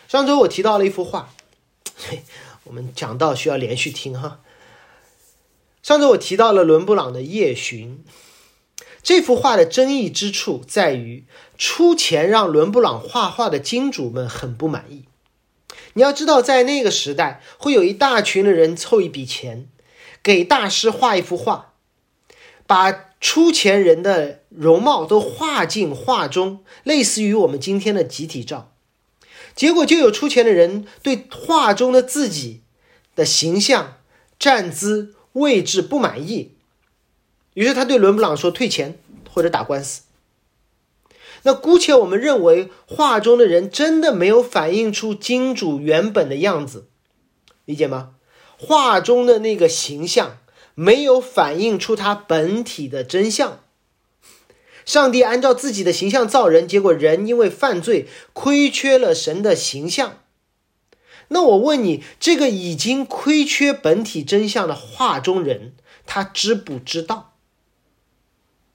[0.08, 1.34] 上周我提到了一幅画，
[2.64, 4.40] 我们讲到需要连续听哈。
[5.82, 8.02] 上周我提到了伦布朗的《夜巡》，
[9.02, 11.26] 这幅画的争议之处在于，
[11.58, 15.04] 出钱让伦布朗画画的金主们很不满意。
[15.92, 19.68] 你要知道，在那个时代，会有一大群的人凑一笔钱，
[20.22, 21.74] 给大师画一幅画，
[22.66, 28.72] 把出钱人的容貌都画进画中，类似于我们今天的集体照。
[29.58, 32.60] 结果就有出钱的人对画中的自己
[33.16, 33.96] 的形象、
[34.38, 36.52] 站姿、位置不满意，
[37.54, 40.02] 于是他对伦布朗说：“退钱或者打官司。”
[41.42, 46.86] 那姑且我们认为画中的人真的没有反映出金主原本的样子，
[47.64, 48.10] 理解吗？
[48.56, 50.38] 画中的那个形象
[50.76, 53.58] 没有反映出他本体的真相。
[54.88, 60.20] 上帝按照自己的形象造人，结果人因为犯罪亏缺了神的形象。
[61.28, 65.74] 那我问你，这个已经亏缺本体真相的画中人，
[66.06, 67.34] 他知不知道？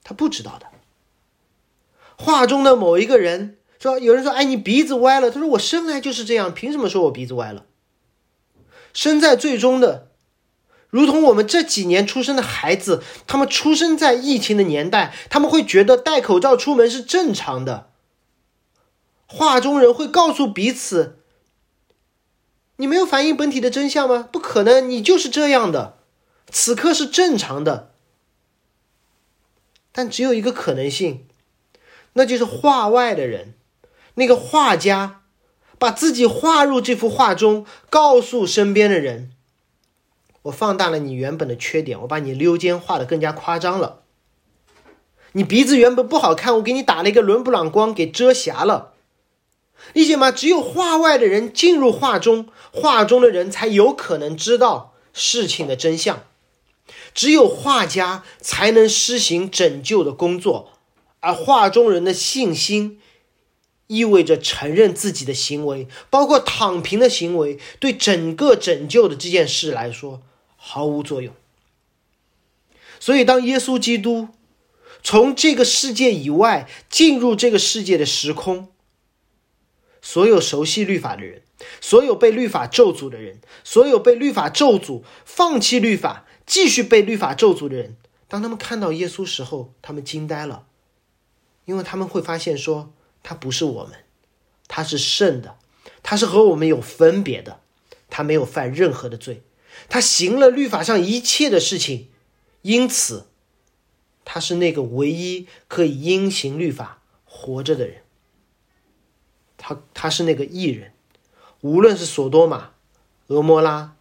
[0.04, 0.67] 他不知道的。
[2.15, 7.65] 画中的某一个人说：“有人说，哎，你鼻子歪了。”他说：“我生来就是这样，凭什么说我鼻子歪了？”
[8.93, 10.12] 身在最终的，
[10.93, 17.89] 如同我们这几年出生的孩子，他们出生在疫情的年代，他们会觉得戴口罩出门是正常的。
[19.25, 21.17] 画中人会告诉彼此
[22.77, 24.29] ：“你没有反映本体的真相吗？
[24.32, 25.97] 不可能，你就是这样的，
[26.51, 27.93] 此刻是正常的。”
[29.91, 31.25] 但只有一个可能性。
[32.13, 33.56] 那就是画外的人，
[34.13, 35.23] 那个画家
[35.79, 39.32] 把自己画入这幅画中，告诉身边的人
[40.43, 44.03] ：“我放大了你原本的缺点，我把你溜肩画的更加夸张了。
[45.34, 48.93] 你鼻子原本不好看，我给你打了一个伦布朗光给遮瑕了，
[49.93, 50.32] 理解吗？
[50.32, 56.23] 只有画外的人进入画中，画中的人才有可能知道事情的真相。
[57.13, 60.69] 只有画家才能施行拯救的工作。”
[61.25, 62.99] 而画中人的信心，
[63.88, 70.21] 意味着承认自己的行为，包括躺平的行为，对整个拯救的这件事来说
[70.65, 71.34] 毫无作用。
[73.02, 74.30] 所以，当耶稣基督
[75.04, 78.69] 从这个世界以外进入这个世界的时空，
[80.02, 81.41] 所有熟悉律法的人，
[81.82, 87.97] 所有被律法咒诅的人，所有被律法咒诅、放弃律法、继续被律法咒诅的人，
[88.30, 90.65] 当他们看到耶稣时候，他们惊呆了。
[91.65, 93.93] 因为他们会发现，说他不是我们，
[94.67, 95.58] 他是圣的，
[96.02, 97.60] 他是和我们有分别的，
[98.10, 99.41] 他没有犯任何的罪，
[99.89, 102.09] 他行了律法上一切的事情，
[102.61, 103.27] 因此
[104.25, 108.03] 他是那个唯一可以因行律法活着的人。
[109.57, 110.93] 他他是那个艺人，
[111.61, 112.71] 无论是索多玛、
[113.27, 113.95] 俄摩拉、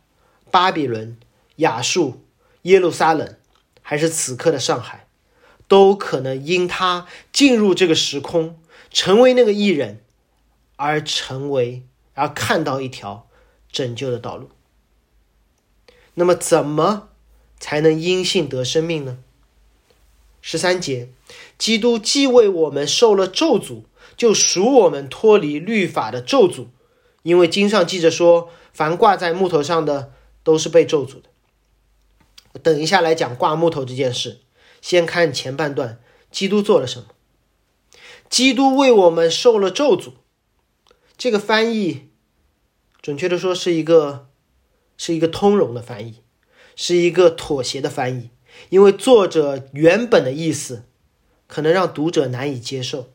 [0.51, 1.19] 巴比伦、
[1.57, 2.25] 亚述、
[2.63, 3.37] 耶路撒冷，
[3.81, 5.07] 还是此刻的上海。
[5.69, 10.05] 都可能因他进入这个时空，成为那个艺人，
[10.77, 13.27] 而成为而看到一条
[13.71, 14.51] 拯救的道路。
[16.15, 17.09] 那么，怎么
[17.59, 19.19] 才能因信得生命呢？
[20.41, 21.09] 十三节，
[21.57, 23.85] 基督既为我们受了咒诅，
[24.17, 26.67] 就赎我们脱离律法的咒诅，
[27.23, 32.59] 因为经上记着说，凡挂在木头上的都是被咒诅的。
[32.61, 34.41] 等一下来讲挂木头这件事。
[34.81, 36.01] 先看前半段，
[36.33, 37.07] 基督做了什么？
[38.29, 40.15] 基督为我们受了咒诅。
[41.17, 42.09] 这个翻译，
[43.01, 44.29] 准确的说是一个，
[44.97, 46.23] 是一个通融的翻译，
[46.77, 48.31] 是一个妥协的翻译。
[48.69, 50.85] 因为作者原本的意思，
[51.47, 53.11] 可能让读者难以接受。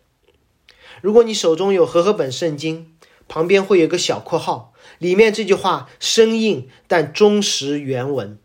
[1.01, 2.93] 如果你手中有和合本圣经，
[3.27, 8.37] 旁边会有个小括号，里面这句话生硬但忠实原文。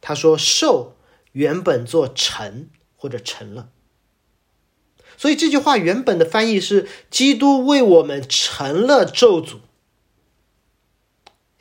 [0.00, 0.96] 他说：“受。”
[1.32, 3.70] 原本做成或者成了，
[5.16, 9.60] 所以这句话原本的翻译是：基督为我们成了咒诅。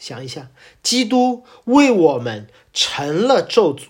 [0.01, 0.49] 想一下，
[0.81, 3.83] 基督为我们成了咒诅。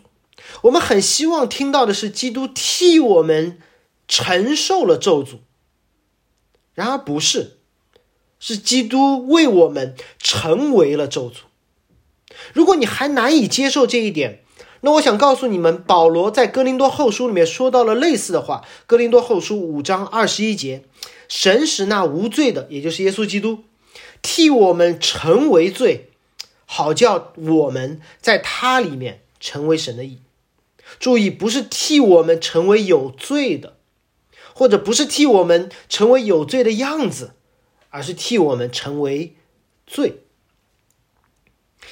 [0.63, 3.59] 我们很希望听到的是，基督替我们
[4.09, 5.37] 承受了咒诅。
[6.73, 7.59] 然而不是，
[8.41, 11.35] 是基督为我们成为了咒诅。
[12.51, 14.43] 如果你还难以接受这一点，
[14.81, 18.65] 那我想告诉你们，保罗在哥林多后书里面说到了类似的话。
[18.85, 20.83] 哥林多后书五章二十一节，
[21.29, 23.63] 神使那无罪的，也就是耶稣基督，
[24.21, 26.09] 替我们成为罪，
[26.65, 30.21] 好叫我们在他里面成为神的义。
[30.99, 33.77] 注意，不是替我们成为有罪的，
[34.53, 37.33] 或者不是替我们成为有罪的样子，
[37.89, 39.35] 而是替我们成为
[39.87, 40.23] 罪。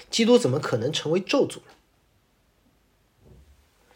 [0.10, 1.74] 基督怎么可能成为咒诅呢？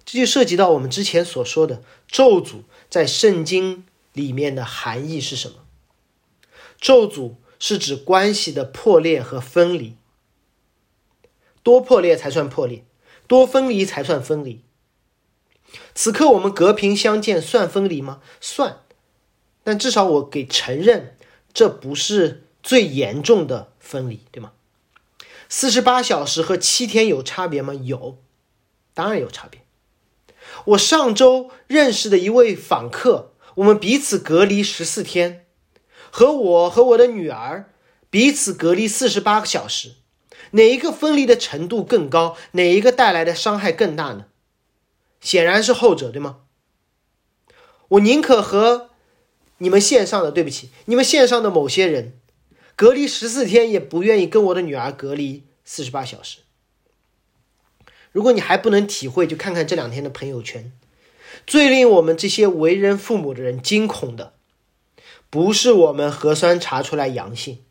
[0.05, 5.65] 这就涉及到我们之前所说的咒诅在圣经里面的含义是什么？
[6.79, 7.35] 咒诅
[7.65, 9.95] 是指关系的破裂和分离，
[11.63, 12.83] 多破裂才算破裂，
[13.25, 14.65] 多分离才算分离。
[15.95, 18.19] 此刻我们隔屏相见算分离吗？
[18.41, 18.81] 算，
[19.63, 21.15] 但至少我给承认
[21.53, 24.51] 这不是最严重的分离，对吗？
[25.47, 27.73] 四十八小时和七天有差别吗？
[27.73, 28.17] 有，
[28.93, 29.61] 当然有差别。
[30.65, 35.42] 我上周认识的一位访客，我们彼此隔离十四天，
[36.15, 37.71] 和我和我的女儿
[38.11, 39.93] 彼此隔离四十八个小时，
[40.51, 42.37] 哪一个分离的程度更高？
[42.51, 44.27] 哪一个带来的伤害更大呢？
[45.19, 46.41] 显然是后者，对吗？
[47.87, 48.91] 我宁可和
[49.57, 52.19] 你们线上的，对不起，你们线上的某些人
[52.75, 56.41] 隔离十四天，也不愿意跟我的女儿隔离四十八小时。
[58.11, 60.71] 如果你还不能体会，就看看这两天的朋友圈。
[61.47, 64.33] 最令我们这些为人父母的人惊恐的，
[65.33, 67.63] 不是我们核酸查出来阳性，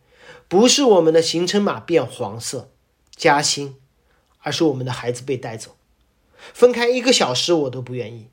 [0.49, 2.73] 不是我们的行程码变黄色
[3.15, 3.77] 加薪，
[4.41, 5.77] 而是我们的孩子被带走。
[6.53, 8.27] 分开一个小时我都不愿意，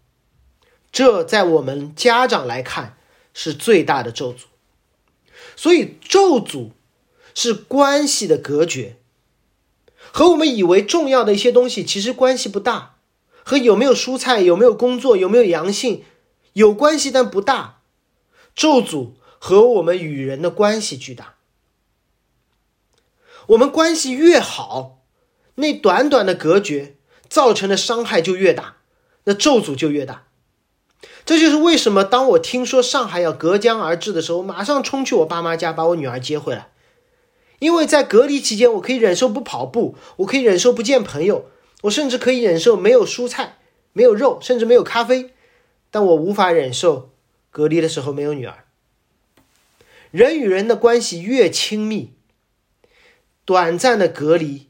[0.91, 2.97] 这在我们家长来看
[3.31, 4.45] 是最大的咒诅。
[5.55, 6.71] 所以咒诅
[7.35, 8.97] 是关系的隔绝，
[10.11, 12.95] 和我们以为重要的一些东西其实关系不大，
[13.43, 16.03] 和有没有蔬菜、有没有工作、有没有阳性
[16.53, 17.75] 有关系，但不大。
[18.55, 21.35] 咒诅和我们与人的关系巨大，
[23.47, 24.99] 我们关系越好，
[25.55, 26.97] 那短短的隔绝。
[27.29, 28.77] 造成的伤害就越大，
[29.25, 30.23] 那咒诅就越大。
[31.23, 36.71] 这就是为什么当我听说上海要隔江而治的时候，马上冲去我爸妈家把我女儿接回来。
[37.59, 41.45] 因为在隔离期间，我可以忍受不跑步，我可以忍受不见朋友，
[41.83, 43.59] 我甚至可以忍受没有蔬菜、
[43.93, 45.35] 没有肉，甚至没有咖啡。
[45.91, 47.11] 但我无法忍受
[47.51, 48.65] 隔离的时候没有女儿。
[50.11, 52.13] 人与人的关系越亲密，
[53.45, 54.67] 短暂的隔离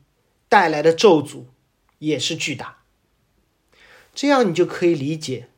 [0.47, 1.45] 带来的咒诅。
[1.99, 2.77] 也是巨大，
[4.15, 5.49] 这样你就可以理解，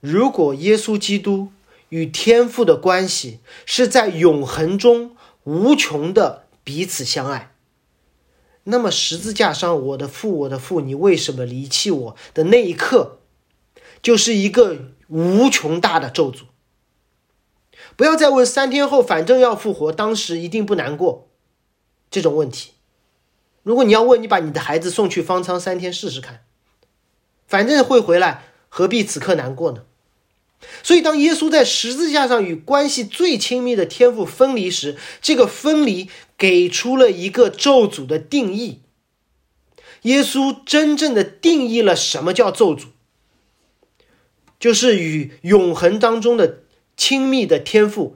[0.00, 1.50] 如果耶稣基督
[1.88, 7.54] 与天父的关系是在永恒中无穷的彼此相爱，
[8.64, 13.20] 那么十字架上“我的父，我的父，你为什么离弃我”的那一刻，
[14.02, 16.42] 就是一个无穷大的咒诅。
[18.00, 21.28] 不要再问三天后反正要复活，当时一定不难过
[22.10, 22.70] 这种问题。
[23.62, 26.42] 如果你要问，你把你的孩子送去方舱三天试试看，
[27.46, 29.82] 反正会回来，何必此刻难过呢？
[30.82, 38.80] 所以，当耶稣在十字架上与关系最亲密的天赋分离时，这个分离给出了一个咒诅的定义。
[40.04, 42.86] 耶稣真正的定义了什么叫咒诅，
[44.58, 46.60] 就是与永恒当中的
[47.00, 48.14] 亲密的天赋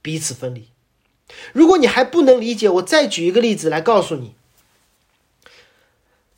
[0.00, 0.70] 彼此分离。
[1.52, 4.34] 如果你还不能理解，我再举一个例子来告诉你。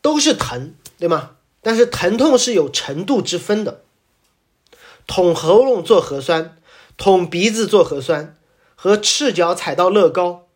[0.02, 1.36] 都是疼，对吗？
[1.62, 3.84] 但是疼痛是有程度之分的。
[5.06, 6.56] 捅喉咙做核酸，
[6.96, 8.36] 捅鼻子做核酸，
[8.74, 10.48] 和赤脚踩到乐高，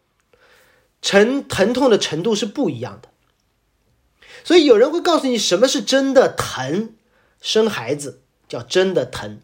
[1.00, 3.10] 疼疼痛的程度是不一样的。
[4.42, 6.96] 所以有人会告诉你什么是真的疼，
[7.40, 9.40] 生孩子叫真的疼。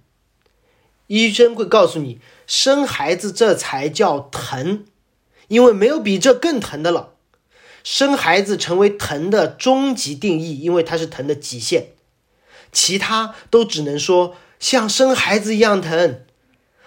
[1.08, 4.84] 医生会告诉你，生孩子这才叫疼，
[5.48, 7.14] 因为没有比这更疼的了。
[7.82, 11.88] 生孩子成为疼的终极定义，因为它是疼的极限，
[12.70, 16.22] 其他都只能说像生孩子一样疼，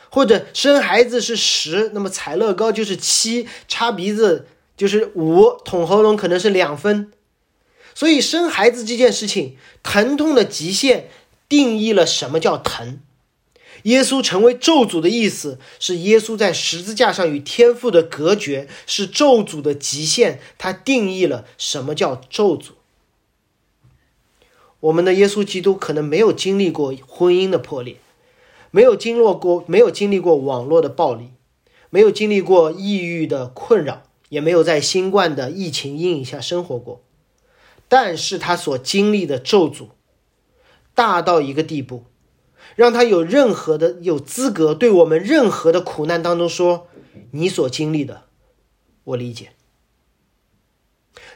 [0.10, 4.48] 或者生孩子是十，那么踩乐高就是七，插鼻子
[4.78, 7.12] 就是五，捅喉咙可能是两分。
[7.96, 11.10] 所以生孩子这件事情，疼痛的极限
[11.50, 13.00] 定义了什么叫疼。
[13.84, 20.40] 耶稣成为咒诅的意思是，耶稣在十字架上与天父的隔绝是咒诅的极限。
[20.58, 22.72] 他定义了什么叫咒诅。
[24.82, 27.98] 我们的耶稣基督可能没有经历过婚姻的破裂，
[28.72, 31.30] 没有经历过没有经历过网络的暴力，
[31.90, 37.04] 没有经历过抑郁的困扰，也没有在新冠的疫情阴影下生活过。
[37.88, 39.90] 但是他所经历的咒诅
[40.96, 42.06] 大到一个地步。
[42.82, 46.88] 让他有任何的有资格对我们任何的苦难当中说
[47.30, 48.24] ：“你所经历的，
[49.04, 49.52] 我理解。”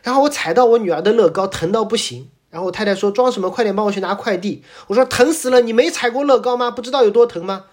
[0.02, 2.32] 然后我踩到我女儿的乐高，疼到不行。
[2.50, 3.52] 然后我太太说：“装什么？
[3.52, 5.62] 快点帮我去拿快递。”我说：“疼死了！
[5.62, 6.72] 你没踩过乐高吗？
[6.72, 7.66] 不知道有多疼吗？”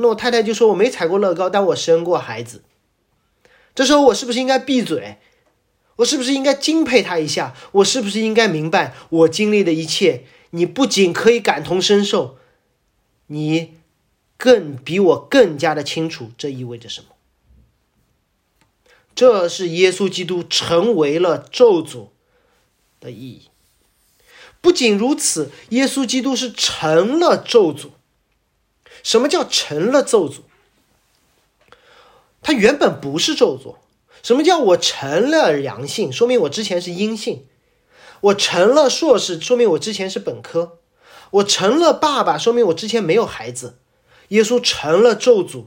[0.00, 2.62] 那我太太就说：“我没踩过乐高，但我生过孩子。”
[3.74, 5.18] 这时候我是不是应该闭嘴？
[5.96, 7.52] 我是不是应该敬佩他一下？
[7.72, 10.22] 我是不是应该明白我经历的一切？
[10.50, 12.36] 你不仅可以感同身受。
[13.28, 13.74] 你
[14.36, 17.06] 更比我更加的清楚这意味着什么。
[19.14, 22.08] 这是耶稣基督成为了咒诅
[23.00, 23.48] 的意义。
[24.60, 27.90] 不仅如此，耶稣基督是成了咒诅。
[29.02, 30.40] 什么叫成了咒诅？
[32.42, 33.76] 他原本不是咒诅。
[34.22, 36.12] 什么叫我成了阳性？
[36.12, 37.46] 说明我之前是阴性。
[38.20, 40.77] 我成了硕士，说明我之前是本科。
[41.30, 43.78] 我成了爸爸，说明我之前没有孩子。
[44.28, 45.66] 耶稣成了咒诅，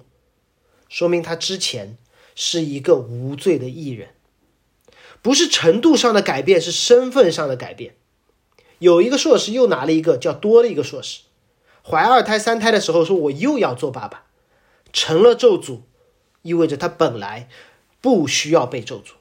[0.88, 1.97] 说明他之前
[2.36, 4.09] 是一个无罪的艺人。
[5.22, 7.95] 不是程度上的改变，是身份上的改变。
[8.80, 11.22] 有一个硕士又拿了一个，叫多了一个硕士。
[11.84, 14.26] 怀二胎、三胎的时候说，我又要做爸爸，
[14.93, 15.82] 成了咒诅，
[16.41, 17.49] 意味着他本来
[17.99, 19.14] 不需要被咒诅。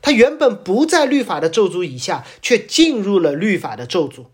[0.00, 4.26] 他原本不在律法的咒诅以下，却进入了律法的咒诅。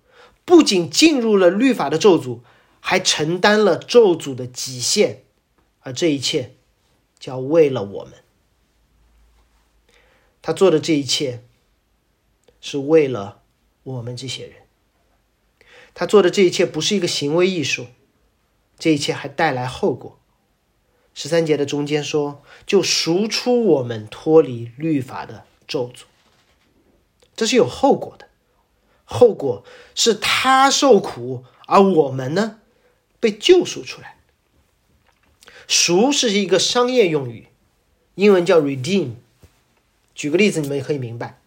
[0.49, 2.41] 不仅进入了律法的咒诅，
[2.81, 5.25] 还承担了咒诅的极限。
[5.81, 6.55] 而这一切，
[7.19, 8.15] 叫为了我们。
[10.41, 11.45] 他做的这一切，
[12.63, 13.43] 是为了。
[13.85, 14.55] 我们这些人，
[15.95, 17.87] 他做的这一切不是一个行为艺术，
[18.79, 20.19] 这一切还带来后果。
[21.15, 26.03] 十三节的中间说，就赎出我们脱离律法的咒诅，
[27.35, 28.28] 这是有后果的。
[29.11, 32.59] 后果是他受苦，而我们呢，
[33.19, 34.19] 被救赎出来。
[35.67, 37.49] 赎是一个商业用语，
[38.15, 39.13] 英文叫 redeem。
[40.15, 41.39] 举个例子，你们也可以明白。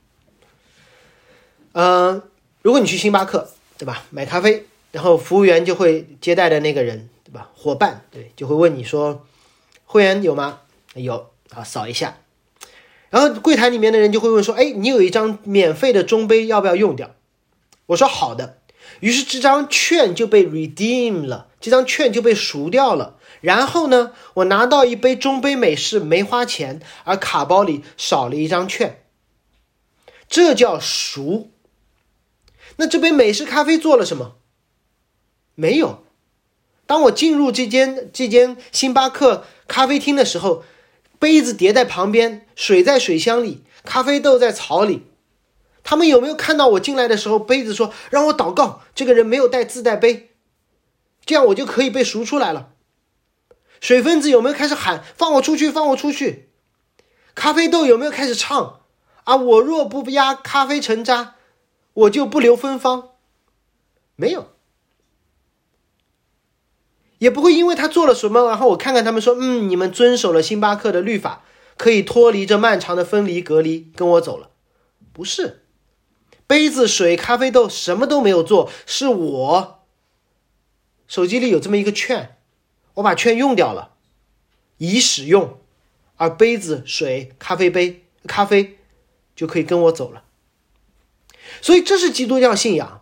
[1.74, 2.24] 嗯。
[2.64, 3.49] 如果你去星巴克，
[3.80, 4.03] 对吧？
[4.12, 7.49] 买咖啡，然后服务员就会接待的那个人，对吧？
[7.55, 9.26] 伙伴，对，就会问你说
[9.86, 10.62] ：“会员有吗？”
[10.93, 12.20] 有，好，扫一下。
[13.09, 17.16] 然后柜台里面的人就会问说：“哎，你有一张免费的中杯，要不要用掉？”
[17.91, 18.57] 我说：“好的。”
[18.99, 23.17] 于是这张券就被 redeem 了，这张券就被赎掉了。
[23.39, 29.03] 然后呢，我拿到一杯中杯美式，没花钱，而卡包里少了一张券，
[30.27, 31.51] 这叫赎。
[32.77, 34.35] 那这杯美式咖啡做了什么？
[35.55, 36.03] 没有。
[36.85, 40.63] 当我进入这间这间星巴克咖啡厅的时候，
[41.17, 45.07] 杯子叠在旁边，水在水箱里，咖啡豆在槽里。
[45.84, 48.82] 他们有没有看到我进来的时候，杯子说让我祷告？
[48.95, 50.32] 这个人没有带自带杯，
[51.25, 52.73] 这样我就可以被赎出来了。
[53.79, 56.49] 水分子有没有开始喊放我出去，放我出去？
[57.36, 58.82] 咖啡豆有没有开始唱
[59.23, 59.36] 啊？
[59.36, 61.36] 我若不压咖啡成渣。
[61.93, 63.09] 我就不留芬芳，
[64.15, 64.51] 没有，
[67.17, 71.43] 也不会因为他做了什么，然后我看看他们说，嗯，你们遵守了星巴克的律法，
[71.75, 74.51] 可以脱离这漫长的分离隔离，跟我走了。
[75.11, 75.61] 不是，
[76.51, 79.85] 杯子、水、咖啡豆什么都没有做，是我
[81.07, 82.35] 手机里有这么一个券，
[82.95, 83.93] 我把券用掉了，
[84.77, 85.57] 已使用，
[86.17, 88.77] 而杯子、水、咖啡杯、咖啡
[89.33, 90.25] 就可以跟我走了。
[91.61, 93.01] 所以这是基督教信仰。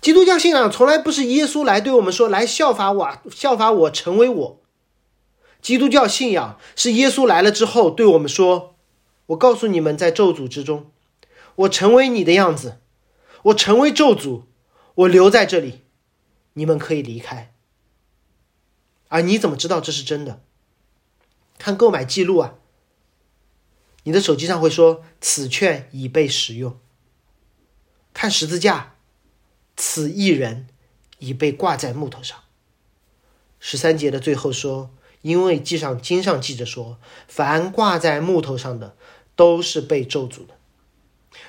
[0.00, 4.60] 基督教信仰从来不是耶稣来对我们说：“来效法我，效法我，成为我。”
[5.60, 8.76] 基督教信仰是耶稣来了之后对我们说
[9.26, 10.92] ：“我告诉你们，在咒诅之中，
[11.56, 12.80] 我成为你的样子，
[13.44, 14.44] 我成为咒诅，
[14.94, 15.82] 我留在这里，
[16.54, 17.52] 你们可以离开。”
[19.08, 20.42] 而你怎么知道这是真的？
[21.58, 22.54] 看购买记录啊，
[24.02, 26.78] 你的手机上会说：“此券已被使用。”
[28.12, 28.96] 看十字架，
[29.76, 30.66] 此一人
[31.20, 32.36] 已被挂在木头上。
[33.60, 34.90] 十三节的最后说
[35.22, 36.98] ：“因为记上经上记着说，
[37.28, 38.96] 凡挂在木头上的，
[39.36, 40.58] 都是被咒诅的。”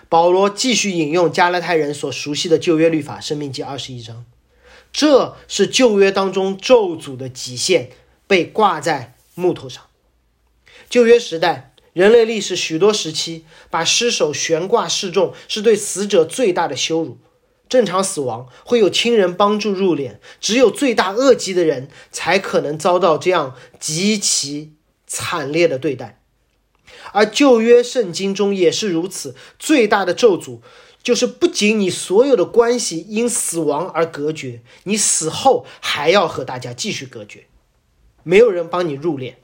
[0.09, 4.25] 保罗继续引用加拉太人所熟悉的旧约律法，《生命记》二十一章，
[4.91, 7.89] 这是旧约当中咒诅的极限，
[8.27, 9.83] 被挂在木头上。
[10.89, 11.71] 旧约时代。
[11.93, 17.17] 人类历史许多时期，把尸首悬挂示众是对死者最大的羞辱。
[17.69, 24.73] 正常死亡会有亲人帮助入殓，只有罪大恶极的人才可能遭到这样极其
[25.07, 26.21] 惨烈的对待。
[27.15, 30.59] 而旧约圣经中也是如此，最大的咒诅
[31.01, 37.45] 就是不仅你所有的关系因死亡而隔绝，你死后还要和大家继续隔绝，
[38.23, 39.35] 没有人帮你入殓。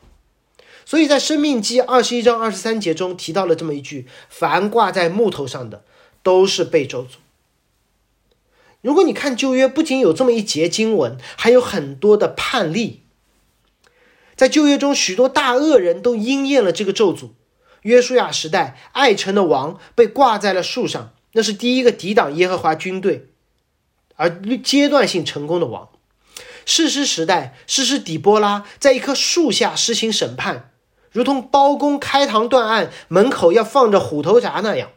[0.86, 5.86] 所以在《生命记》二十一章二十三节中提到了这么一句：“凡挂在木头上的，
[6.22, 7.16] 都是被咒诅。”
[8.82, 13.04] 如果你看旧约，不仅有这么一节经文，还有很多的判例。
[14.36, 17.30] 在旧约中，许多大恶人都应验了这个咒诅。
[17.82, 23.30] 约书亚时代，爱城的王被挂在了树上，那是第一个抵挡耶和华军队
[24.16, 25.90] 而阶段性成功的王。
[26.64, 30.72] 士师时代，士师底波拉在一棵树下施行审判，
[31.12, 34.92] 如同包公开堂断案，门口要放着虎头铡那样。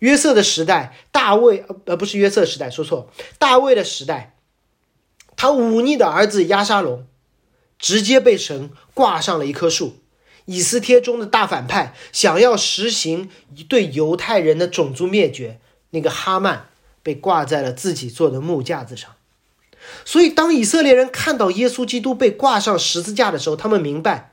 [0.00, 4.36] 约瑟的时代，大卫呃不是约瑟时代，说错，大卫的时代，
[5.34, 7.06] 他忤逆的儿子押沙龙，
[7.78, 9.99] 直接被神挂上了一棵树。
[10.50, 13.30] 以斯帖中的大反派想要实行
[13.68, 16.70] 对犹太人的种族灭绝，那个哈曼
[17.04, 19.14] 被挂在了自己做的木架子上。
[20.04, 24.32] 所以，当以色列人看到耶稣基督被挂上十字架的时候，他们明白，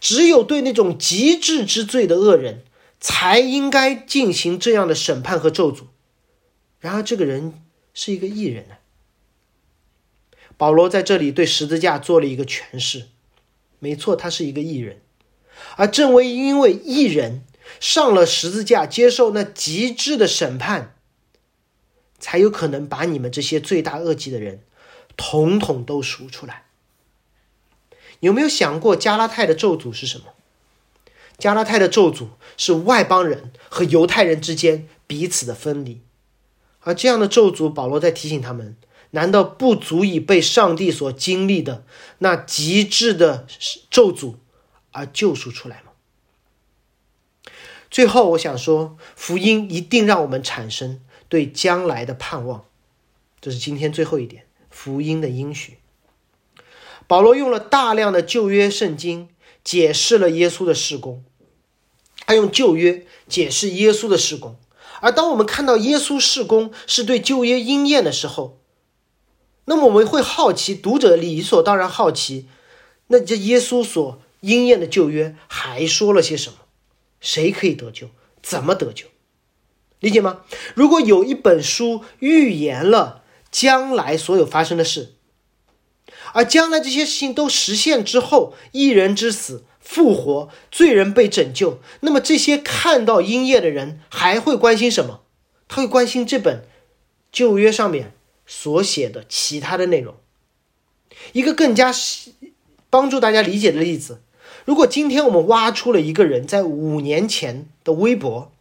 [0.00, 2.64] 只有对那种极致之罪的恶人，
[2.98, 5.82] 才应该进行这样的审判和咒诅。
[6.80, 7.54] 然而，这个人
[7.94, 8.74] 是一个异人呢。
[10.56, 13.06] 保罗在这里对十字架做了一个诠释，
[13.78, 15.00] 没错，他是一个异人。
[15.76, 17.44] 而正为因为一人
[17.80, 20.96] 上了十字架，接受那极致的审判，
[22.18, 24.62] 才有可能把你们这些罪大恶极的人，
[25.16, 26.64] 统统都赎出来。
[28.20, 30.24] 有没有想过加拉太的咒诅是什么？
[31.38, 36.00] 加拉太的咒诅是外邦人和犹太人之间彼此的分离，
[36.80, 38.76] 而这样的咒诅，保罗在提醒他们：
[39.10, 41.84] 难道不足以被上帝所经历的
[42.18, 43.46] 那极致的
[43.88, 44.34] 咒诅？
[44.92, 45.92] 而救赎出来吗？
[47.90, 52.66] 最后，我想说，福音一定让我们产生对将来的盼望。
[53.40, 55.78] 这是今天最后一点，福音的应许。
[57.06, 59.30] 保罗用了大量的旧约圣经
[59.64, 61.24] 解释了耶稣的事工，
[62.26, 64.56] 他用旧约解释耶稣的事工。
[65.00, 68.58] 而当我们看到耶稣事工是对旧约应验的时候，
[69.64, 72.46] 那么我们会好奇，读者理所当然好奇，
[73.06, 74.20] 那这耶稣所。
[74.40, 76.58] 应验的旧约还说了些什么？
[77.20, 78.10] 谁可以得救？
[78.42, 79.06] 怎么得救？
[80.00, 80.42] 理解吗？
[80.74, 85.14] 如果有一本书预言了将来所有发生的事，
[86.32, 95.22] 而将来这些事情都实现之后，一人之死、复活、罪人被拯救，那么这些看到应验的人还会关心什么？
[95.66, 96.64] 他会关心这本
[97.32, 98.14] 旧约上面
[98.46, 100.14] 所写的其他的内容。
[101.32, 101.92] 一个更加
[102.88, 104.22] 帮助大家理解的例子。
[104.68, 108.52] 如果今天我们挖出了一个人在五年前的微博，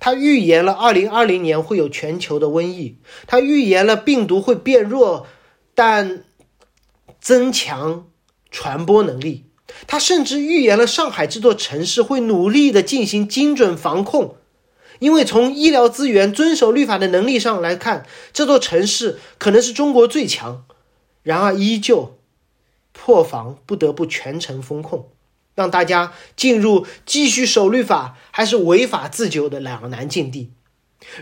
[0.00, 2.96] 他预言了二零二零年会有全球的瘟疫，
[3.28, 5.28] 他预言了病毒会变弱，
[5.72, 6.24] 但
[7.20, 8.08] 增强
[8.50, 9.44] 传播能力，
[9.86, 14.34] 他甚至预言了上海这座城市会努力的进行精准防控，
[14.98, 20.64] 因为从医疗资源、遵守律法的能力上来看，这座城市可能是中国最强，
[21.22, 22.18] 然而依旧
[22.90, 25.08] 破防，不得不全程封控。
[25.60, 30.52] 让大家进入继续守律法还是违法自救的两难境地。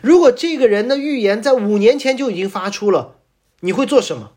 [0.01, 3.16] 如果这个人的预言在五年前就已经发出了，
[3.61, 4.34] 你会做什么？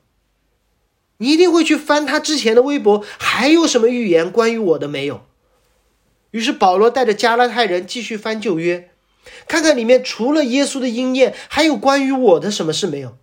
[1.18, 5.22] 你一定会去翻他之前的微博，还有什么预言关于我的没有？
[6.32, 8.90] 于是保罗带着加拉太人继续翻旧约，
[9.48, 13.20] 看看里面除了耶稣的应验，还有关于我的什么事没有。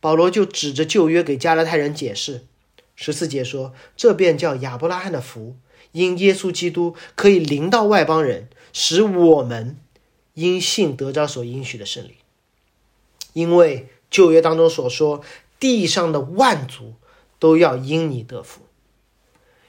[0.00, 2.46] 保罗就指着旧约给加拉太人解释。
[3.02, 5.56] 十四节说：“这便叫亚伯拉罕的福，
[5.90, 9.76] 因耶稣基督可以临到外邦人，使我们
[10.34, 12.18] 因信得着所应许的胜利。
[13.32, 15.20] 因为旧约当中所说，
[15.58, 16.94] 地上的万族
[17.40, 18.60] 都要因你得福。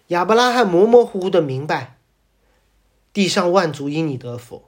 [0.09, 1.97] 亚伯拉罕模模糊糊的明白，
[3.11, 4.65] 地上万族因你得福。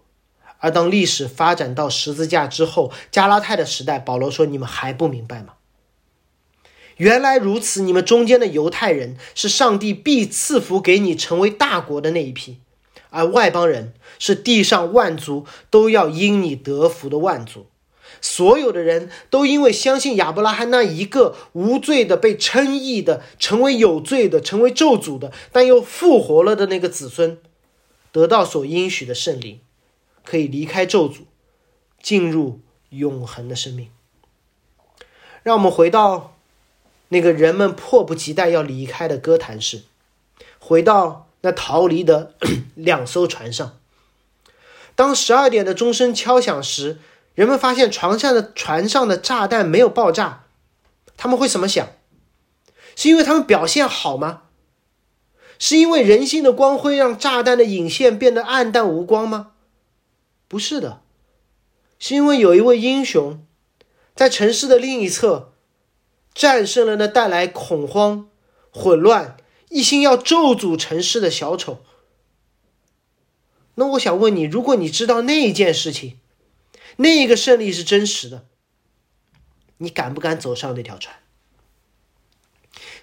[0.57, 5.53] 而当历史发展到十字架之后，加拉太的时代，保罗说：你们还不明白吗？”
[6.97, 12.59] 原来如此，你们中间的犹太人是上帝必赐福给你成为大国的那一批，
[13.09, 17.67] 而外邦人是地上万族都要因你得福的万族。
[18.21, 27.37] 所有的人都因为相信亚伯拉罕那一个无罪的、被称义的、成为有罪的、成为咒诅的，但又复活了的那个子孙，
[28.13, 29.59] 得到所应许的胜利，
[30.23, 31.23] 可以离开咒诅，
[32.01, 33.89] 进入永恒的生命。
[35.43, 36.34] 让我们回到。
[37.09, 39.83] 那个人们迫不及待要离开的哥谭市，
[40.59, 42.33] 回到那逃离的
[42.75, 43.77] 两艘船上。
[44.95, 46.99] 当十二点的钟声敲响时，
[47.33, 50.45] 人们发现床上的船上的炸弹没有爆炸。
[51.17, 51.87] 他们会怎么想？
[52.95, 54.43] 是因为他们表现好吗？
[55.59, 59.51] 是因为人性的光辉让炸弹的引线变得暗淡无光吗？
[60.47, 61.01] 不是的，
[61.99, 63.45] 是因为有一位英雄
[64.15, 65.53] 在城市的另一侧。
[66.35, 68.29] 战胜了那带来恐慌、
[68.69, 69.37] 混乱、
[69.69, 71.83] 一心要咒诅城市的小丑。
[73.75, 76.19] 那我想问你，如果你知道那一件事情，
[76.97, 78.45] 那个胜利是真实的，
[79.77, 81.15] 你敢不敢走上那条船？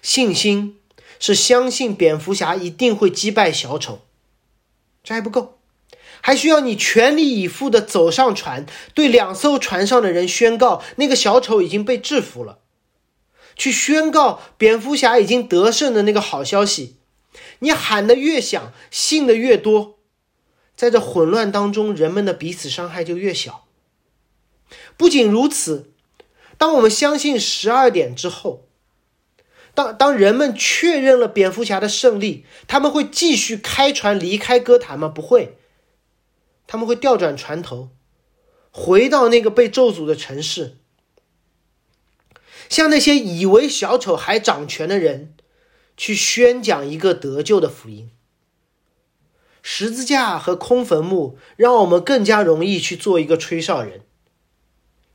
[0.01, 0.79] 信心
[1.19, 4.01] 是相信蝙蝠侠一定会击败小丑，
[5.03, 5.59] 这还不够，
[6.21, 12.59] 还需要你全力以赴的走上船，对两艘船上的人宣告那个小丑已经被制服了，
[13.55, 16.97] 去宣告蝙蝠侠已经得胜的那个好消息。
[17.59, 19.97] 你喊的越响，信的越多，
[20.75, 23.65] 在这混乱当中，人们的彼此伤害就越小。
[24.97, 25.91] 不仅如此，
[26.57, 28.67] 当我们相信十二点之后，
[29.73, 35.07] 当当人们确认了蝙蝠侠的胜利，他们会继续开船离开歌坛吗？
[35.07, 35.57] 不会，
[36.67, 37.89] 他们会调转船头，
[38.69, 40.77] 回到那个被咒诅的城市，
[42.73, 45.33] 向那些以为小丑还掌权的人。
[45.95, 48.09] 去宣讲一个得救的福音。
[49.61, 54.01] 十字架和空坟墓让我们更加容易去做一个吹哨人，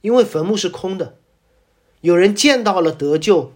[0.00, 1.18] 因为坟墓是空的，
[2.00, 3.54] 有人见到了得救，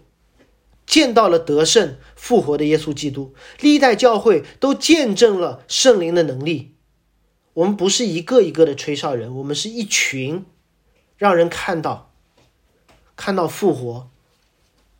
[0.85, 6.75] 见到了得胜复活的耶稣基督，历代教会都见证了圣灵的能力。
[7.53, 10.45] 我们不是一个一个的吹哨人，我们是一群，
[11.15, 12.12] 让人看到，
[13.15, 14.09] 看到复活，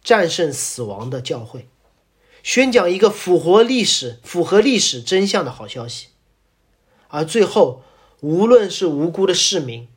[0.04, 1.68] 战胜死亡的教会。
[2.44, 6.08] 宣讲一个符合历史、符合历史真相的好消息，
[7.08, 7.84] 而最后，
[8.20, 9.88] 无论是无辜的市民，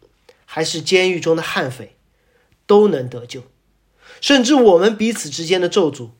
[0.45, 1.97] 还是监狱中的悍匪，
[2.65, 3.43] 都能得救，
[4.21, 6.11] 甚至我们彼此之间的咒诅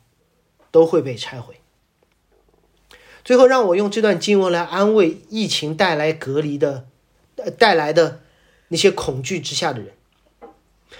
[0.69, 1.61] 都会被拆毁。
[3.23, 6.87] 最后，让我用这段经文来安慰疫情带来隔离的、
[7.57, 8.21] 带来的
[8.67, 9.96] 那些恐惧之下的人，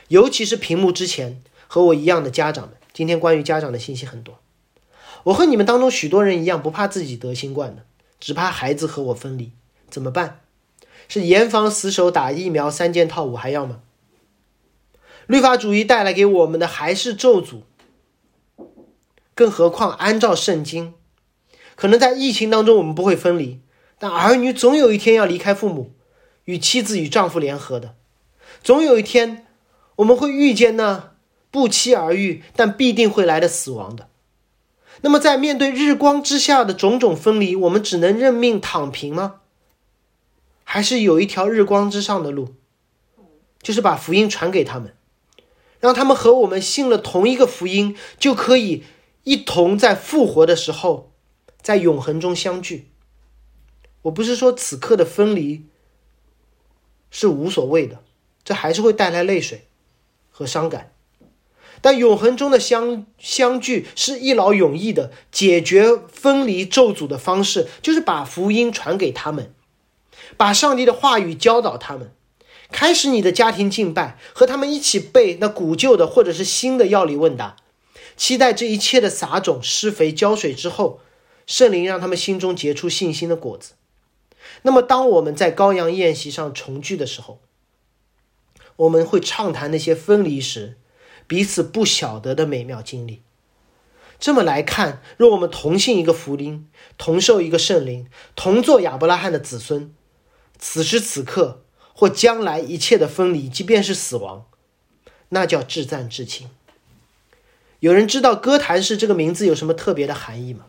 [0.08, 2.78] 尤其是屏幕之前和我一样的家长们。
[2.93, 4.39] 今天关于家长的信息很多。
[5.24, 7.86] 我和你们当中许多人一样，不怕自己得新冠的，
[8.20, 9.51] 只怕孩子和我分离，
[9.89, 10.41] 怎么办？
[11.08, 13.82] 是严防死守、打疫苗、三件套、我还要吗？
[15.28, 17.62] 律法主义带来给我们的还是咒诅。
[19.36, 20.93] 更何况，按照圣经，
[21.76, 23.60] 可能在疫情当中我们不会分离，
[23.99, 25.91] 但儿女总有一天要离开父母，
[26.45, 27.95] 与妻子与丈夫联合的，
[28.64, 29.47] 总有一天
[29.98, 31.14] 我们会遇见那
[31.52, 34.10] 不期而遇但必定会来的死亡的。
[35.02, 39.41] 那么，在面对日光之下的种种分离，我们只能认命躺平吗？
[40.64, 42.56] 还是有一条日光之上的路，
[43.62, 44.95] 就是把福音传给他们，
[45.80, 48.84] 让他们和我们信了同一个福音，就可以
[49.24, 51.12] 一同在复活的时候，
[51.62, 52.89] 在永恒中相聚。
[54.04, 55.66] 我不是说此刻的分离
[57.12, 58.04] 是无所谓的，
[58.43, 59.66] 这还是会带来泪水
[60.38, 60.91] 和伤感。
[61.81, 69.51] 但永恒中的相相聚是一劳永逸的解决分离咒诅的方式，就是把福音传给他们，
[70.38, 72.11] 把上帝的话语教导他们，
[72.71, 77.55] 开始你的家庭敬拜，和他们一起背那古旧的或者是新的药理问答，
[78.15, 80.99] 期待这一切的撒种、施肥、浇水之后，
[81.47, 83.73] 圣灵让他们心中结出信心的果子。
[84.63, 87.39] 那么，当我们在羔羊宴席上重聚的时候，
[88.78, 90.78] 我们会畅谈那些分离时。
[91.28, 93.21] 彼此不晓得的美妙经历。
[94.17, 99.93] 这么来看，若我们同信一个福音，同受一个圣灵，同做亚伯拉罕的子孙，
[100.57, 101.63] 此时此刻
[101.93, 104.45] 或将来一切的分离，即便是死亡，
[105.30, 106.49] 那叫至赞至亲。
[107.82, 110.65] 有人知道歌坛市这个名字有什么特别的含义吗？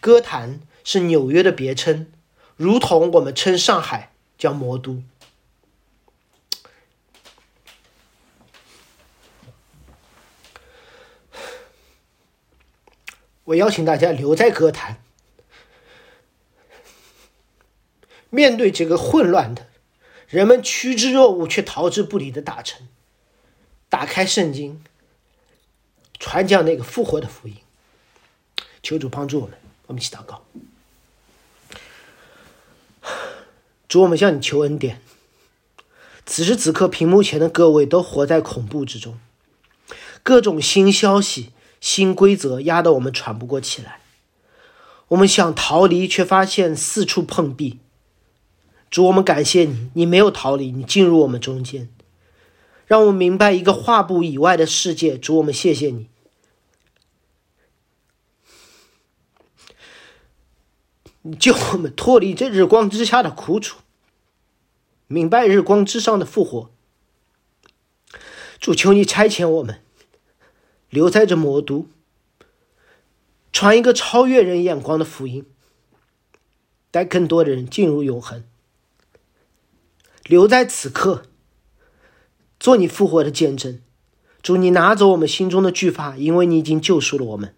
[0.00, 2.10] 歌坛是纽约的别称，
[2.56, 5.02] 如同我们称上海叫魔都。
[13.44, 15.02] 我邀请大家留在歌坛，
[18.30, 19.68] 面对这个混乱的、
[20.28, 22.86] 人们趋之若鹜却逃之不理的大城，
[23.88, 24.82] 打开圣经，
[26.20, 27.56] 传讲那个复活的福音。
[28.82, 30.44] 求主帮助我们，我们一起祷告。
[33.88, 35.02] 主，我们向你求恩典。
[36.24, 39.18] 此时此刻，屏幕前的各位都活在恐怖之中，
[40.22, 41.50] 各种新消息。
[41.82, 44.00] 新规则压得我们喘不过气来，
[45.08, 47.80] 我们想逃离，却发现四处碰壁。
[48.88, 51.92] 主，我们感谢你，你没有逃离，你进入我们中间，
[52.86, 55.18] 让我们明白一个画布以外的世界。
[55.18, 56.08] 主，我们谢谢你，
[61.22, 63.80] 你救我们脱离这日光之下的苦楚，
[65.08, 66.70] 明白日光之上的复活。
[68.60, 69.82] 主，求你差遣我们。
[70.92, 71.86] 留在这魔都，
[73.50, 75.46] 传一个超越人眼光的福音，
[76.90, 78.44] 带更多的人进入永恒。
[80.24, 81.22] 留在此刻，
[82.60, 83.80] 做你复活的见证，
[84.42, 87.54] 主，你拿走我们心中的惧怕，因为你已经救赎了我们。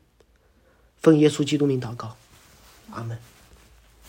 [0.96, 2.16] 奉耶稣基督名祷告，
[2.92, 3.18] 阿门。